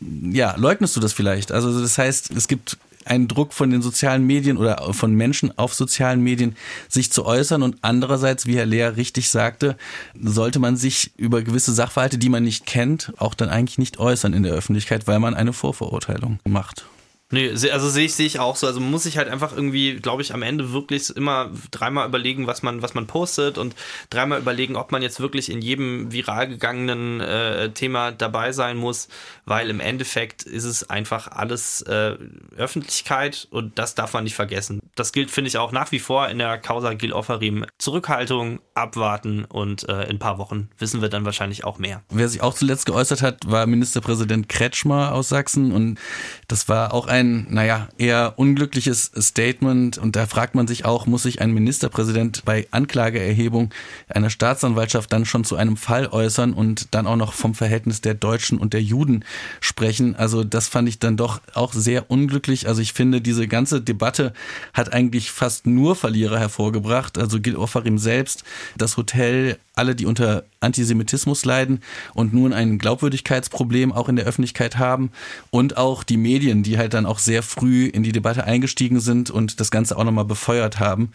ja, 0.01 0.55
leugnest 0.57 0.97
du 0.97 1.01
das 1.01 1.13
vielleicht? 1.13 1.53
Also 1.53 1.81
das 1.81 1.99
heißt, 1.99 2.31
es 2.31 2.49
gibt 2.49 2.79
einen 3.09 3.29
Druck 3.29 3.53
von 3.53 3.71
den 3.71 3.83
sozialen 3.83 4.27
Medien 4.27 4.57
oder 4.57 4.93
von 4.93 5.15
Menschen 5.15 5.57
auf 5.59 5.75
sozialen 5.75 6.23
Medien, 6.23 6.57
sich 6.89 7.13
zu 7.13 7.25
äußern. 7.25 7.63
Und 7.63 7.77
andererseits, 7.83 8.47
wie 8.47 8.57
Herr 8.57 8.67
Lehr 8.67 8.97
richtig 8.97 9.29
sagte, 9.29 9.77
sollte 10.21 10.59
man 10.59 10.77
sich 10.77 11.13
über 11.17 11.43
gewisse 11.43 11.73
Sachverhalte, 11.73 12.19
die 12.19 12.29
man 12.29 12.45
nicht 12.45 12.67
kennt, 12.67 13.13
auch 13.19 13.35
dann 13.35 13.49
eigentlich 13.49 13.79
nicht 13.79 13.99
äußern 13.99 14.33
in 14.33 14.43
der 14.43 14.53
Öffentlichkeit, 14.53 15.07
weil 15.07 15.21
man 15.21 15.35
eine 15.35 15.53
Vorverurteilung 15.53 16.39
macht. 16.45 16.87
Nee, 17.31 17.51
also 17.71 17.91
sehe 17.91 18.07
ich, 18.07 18.15
sehe 18.15 18.27
ich 18.27 18.39
auch 18.39 18.57
so. 18.57 18.67
Also 18.67 18.81
muss 18.81 19.03
sich 19.03 19.19
halt 19.19 19.29
einfach 19.29 19.55
irgendwie, 19.55 19.97
glaube 19.97 20.23
ich, 20.23 20.33
am 20.33 20.41
Ende 20.41 20.73
wirklich 20.73 21.15
immer 21.15 21.51
dreimal 21.71 22.09
überlegen, 22.09 22.47
was 22.47 22.63
man, 22.63 22.81
was 22.81 22.95
man 22.95 23.07
postet 23.07 23.59
und 23.59 23.75
dreimal 24.09 24.41
überlegen, 24.41 24.77
ob 24.77 24.93
man 24.93 25.03
jetzt 25.03 25.21
wirklich 25.21 25.51
in 25.51 25.61
jedem 25.61 26.11
viral 26.11 26.49
gegangenen 26.49 27.21
äh, 27.21 27.71
Thema 27.73 28.13
dabei 28.13 28.53
sein 28.53 28.79
muss, 28.79 29.09
weil 29.45 29.69
im 29.69 29.81
Endeffekt 29.81 30.45
ist 30.45 30.65
es 30.65 30.89
einfach 30.89 31.29
alles 31.29 31.83
äh, 31.83 32.17
Öffentlichkeit 32.57 33.47
und 33.51 33.79
das 33.79 33.95
darf 33.95 34.15
man 34.15 34.25
nicht 34.25 34.35
vergessen. 34.35 34.81
Das 34.95 35.13
gilt, 35.13 35.31
finde 35.31 35.49
ich, 35.49 35.59
auch 35.59 35.71
nach 35.71 35.93
wie 35.93 35.99
vor 35.99 36.29
in 36.29 36.39
der 36.39 36.57
Causa 36.57 36.95
Gil 36.95 37.13
Offarim. 37.13 37.67
Zurückhaltung, 37.77 38.61
abwarten 38.73 39.45
und 39.45 39.87
äh, 39.87 40.05
in 40.05 40.13
ein 40.13 40.19
paar 40.19 40.39
Wochen 40.39 40.71
wissen 40.79 41.03
wir 41.03 41.11
dann 41.11 41.27
wahrscheinlich 41.27 41.65
auch 41.65 41.79
mehr. 41.79 42.03
Wer 42.09 42.29
sich 42.31 42.41
auch 42.41 42.55
zuletzt 42.55 42.87
geäußert 42.87 43.21
hat, 43.21 43.51
war 43.51 43.67
Ministerpräsident 43.67 44.49
Kretschmer 44.49 45.13
aus 45.13 45.29
Sachsen 45.29 45.73
und 45.73 45.99
das 46.47 46.69
war 46.71 46.95
auch 46.95 47.07
ein 47.07 47.18
ein, 47.19 47.47
naja, 47.51 47.89
eher 47.99 48.35
unglückliches 48.37 49.11
Statement. 49.19 49.99
Und 49.99 50.17
da 50.17 50.27
fragt 50.27 50.55
man 50.55 50.67
sich 50.67 50.85
auch, 50.85 51.07
muss 51.07 51.25
sich 51.25 51.41
ein 51.41 51.53
Ministerpräsident 51.53 52.45
bei 52.45 52.67
Anklageerhebung 52.71 53.71
einer 54.09 54.31
Staatsanwaltschaft 54.31 55.13
dann 55.13 55.25
schon 55.25 55.45
zu 55.45 55.57
einem 55.57 55.77
Fall 55.77 56.07
äußern 56.07 56.53
und 56.53 56.95
dann 56.95 57.07
auch 57.07 57.17
noch 57.17 57.33
vom 57.33 57.55
Verhältnis 57.55 58.01
der 58.01 58.15
Deutschen 58.15 58.59
und 58.59 58.73
der 58.73 58.83
Juden 58.83 59.25
sprechen? 59.61 60.17
Also 60.17 60.45
das 60.45 60.69
fand 60.69 60.89
ich 60.89 60.99
dann 60.99 61.17
doch 61.17 61.41
auch 61.55 61.73
sehr 61.73 62.11
unglücklich. 62.11 62.69
Also 62.69 62.81
ich 62.81 62.93
finde, 62.93 63.21
diese 63.21 63.49
ganze 63.49 63.81
Debatte 63.81 64.33
hat 64.73 64.93
eigentlich 64.93 65.31
fast 65.31 65.67
nur 65.67 65.97
Verlierer 65.97 66.39
hervorgebracht. 66.39 67.19
Also 67.19 67.41
Gil 67.41 67.57
Ofarim 67.57 67.99
selbst, 67.99 68.45
das 68.77 68.97
Hotel, 68.97 69.59
alle, 69.75 69.95
die 69.95 70.07
unter 70.07 70.45
Antisemitismus 70.61 71.45
leiden 71.45 71.83
und 72.15 72.35
nun 72.35 72.53
ein 72.53 72.79
Glaubwürdigkeitsproblem 72.79 73.93
auch 73.93 74.09
in 74.09 74.17
der 74.17 74.27
Öffentlichkeit 74.27 74.77
haben 74.77 75.11
und 75.51 75.77
auch 75.77 76.03
die 76.03 76.17
Medien, 76.17 76.63
die 76.63 76.79
halt 76.79 76.95
dann 76.95 77.07
auch 77.09 77.19
sehr 77.19 77.43
früh 77.43 77.87
in 77.87 78.03
die 78.03 78.13
Debatte 78.13 78.45
eingestiegen 78.45 79.01
sind 79.01 79.31
und 79.31 79.61
das 79.61 79.71
Ganze 79.71 79.97
auch 79.97 80.05
nochmal 80.05 80.25
befeuert 80.25 80.79
haben. 80.79 81.13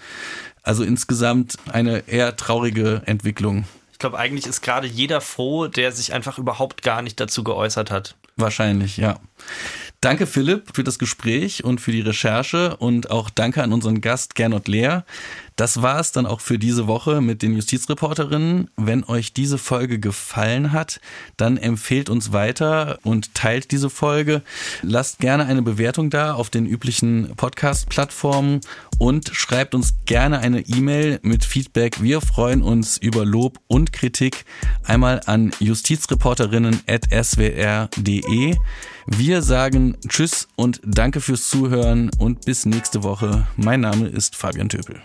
Also 0.64 0.84
insgesamt 0.84 1.58
eine 1.72 2.08
eher 2.08 2.36
traurige 2.36 3.02
Entwicklung. 3.06 3.66
Ich 3.92 4.00
glaube, 4.00 4.18
eigentlich 4.18 4.48
ist 4.48 4.62
gerade 4.62 4.88
jeder 4.88 5.22
froh, 5.22 5.68
der 5.68 5.92
sich 5.92 6.14
einfach 6.14 6.38
überhaupt 6.38 6.82
gar 6.82 7.02
nicht 7.02 7.20
dazu 7.20 7.44
geäußert 7.44 7.92
hat. 7.92 8.16
Wahrscheinlich, 8.36 8.98
ja. 8.98 9.20
Danke 10.04 10.28
Philipp 10.28 10.72
für 10.74 10.84
das 10.84 11.00
Gespräch 11.00 11.64
und 11.64 11.80
für 11.80 11.94
die 11.94 12.02
Recherche 12.02 12.76
und 12.76 13.10
auch 13.10 13.30
danke 13.30 13.64
an 13.64 13.72
unseren 13.72 14.02
Gast 14.02 14.36
Gernot 14.36 14.68
Lehr. 14.68 15.06
Das 15.56 15.82
war 15.82 15.98
es 16.02 16.12
dann 16.12 16.26
auch 16.26 16.42
für 16.42 16.60
diese 16.60 16.88
Woche 16.88 17.22
mit 17.22 17.42
den 17.42 17.54
Justizreporterinnen. 17.54 18.70
Wenn 18.76 19.06
euch 19.06 19.32
diese 19.32 19.58
Folge 19.58 20.00
gefallen 20.00 20.74
hat, 20.74 21.00
dann 21.38 21.56
empfehlt 21.56 22.10
uns 22.10 22.34
weiter 22.34 23.00
und 23.04 23.34
teilt 23.34 23.72
diese 23.72 23.90
Folge. 23.90 24.42
Lasst 24.82 25.20
gerne 25.20 25.46
eine 25.46 25.62
Bewertung 25.62 26.10
da 26.10 26.34
auf 26.34 26.50
den 26.50 26.66
üblichen 26.66 27.34
Podcast-Plattformen 27.38 28.60
und 28.98 29.30
schreibt 29.34 29.74
uns 29.74 29.94
gerne 30.06 30.40
eine 30.40 30.68
E-Mail 30.68 31.22
mit 31.22 31.46
Feedback. 31.46 32.04
Wir 32.04 32.20
freuen 32.20 32.62
uns 32.62 32.98
über 32.98 33.24
Lob 33.24 33.58
und 33.68 33.94
Kritik 33.94 34.44
einmal 34.84 35.22
an 35.28 35.54
justizreporterinnen.swr.de. 35.60 38.58
Wir 39.06 39.42
sagen 39.42 39.98
Tschüss 40.08 40.48
und 40.56 40.80
danke 40.86 41.20
fürs 41.20 41.50
Zuhören 41.50 42.10
und 42.20 42.46
bis 42.46 42.66
nächste 42.66 43.04
Woche. 43.04 43.48
Mein 43.58 43.82
Name 43.82 44.08
ist 44.08 44.36
Fabian 44.36 44.70
Töpel. 44.70 45.02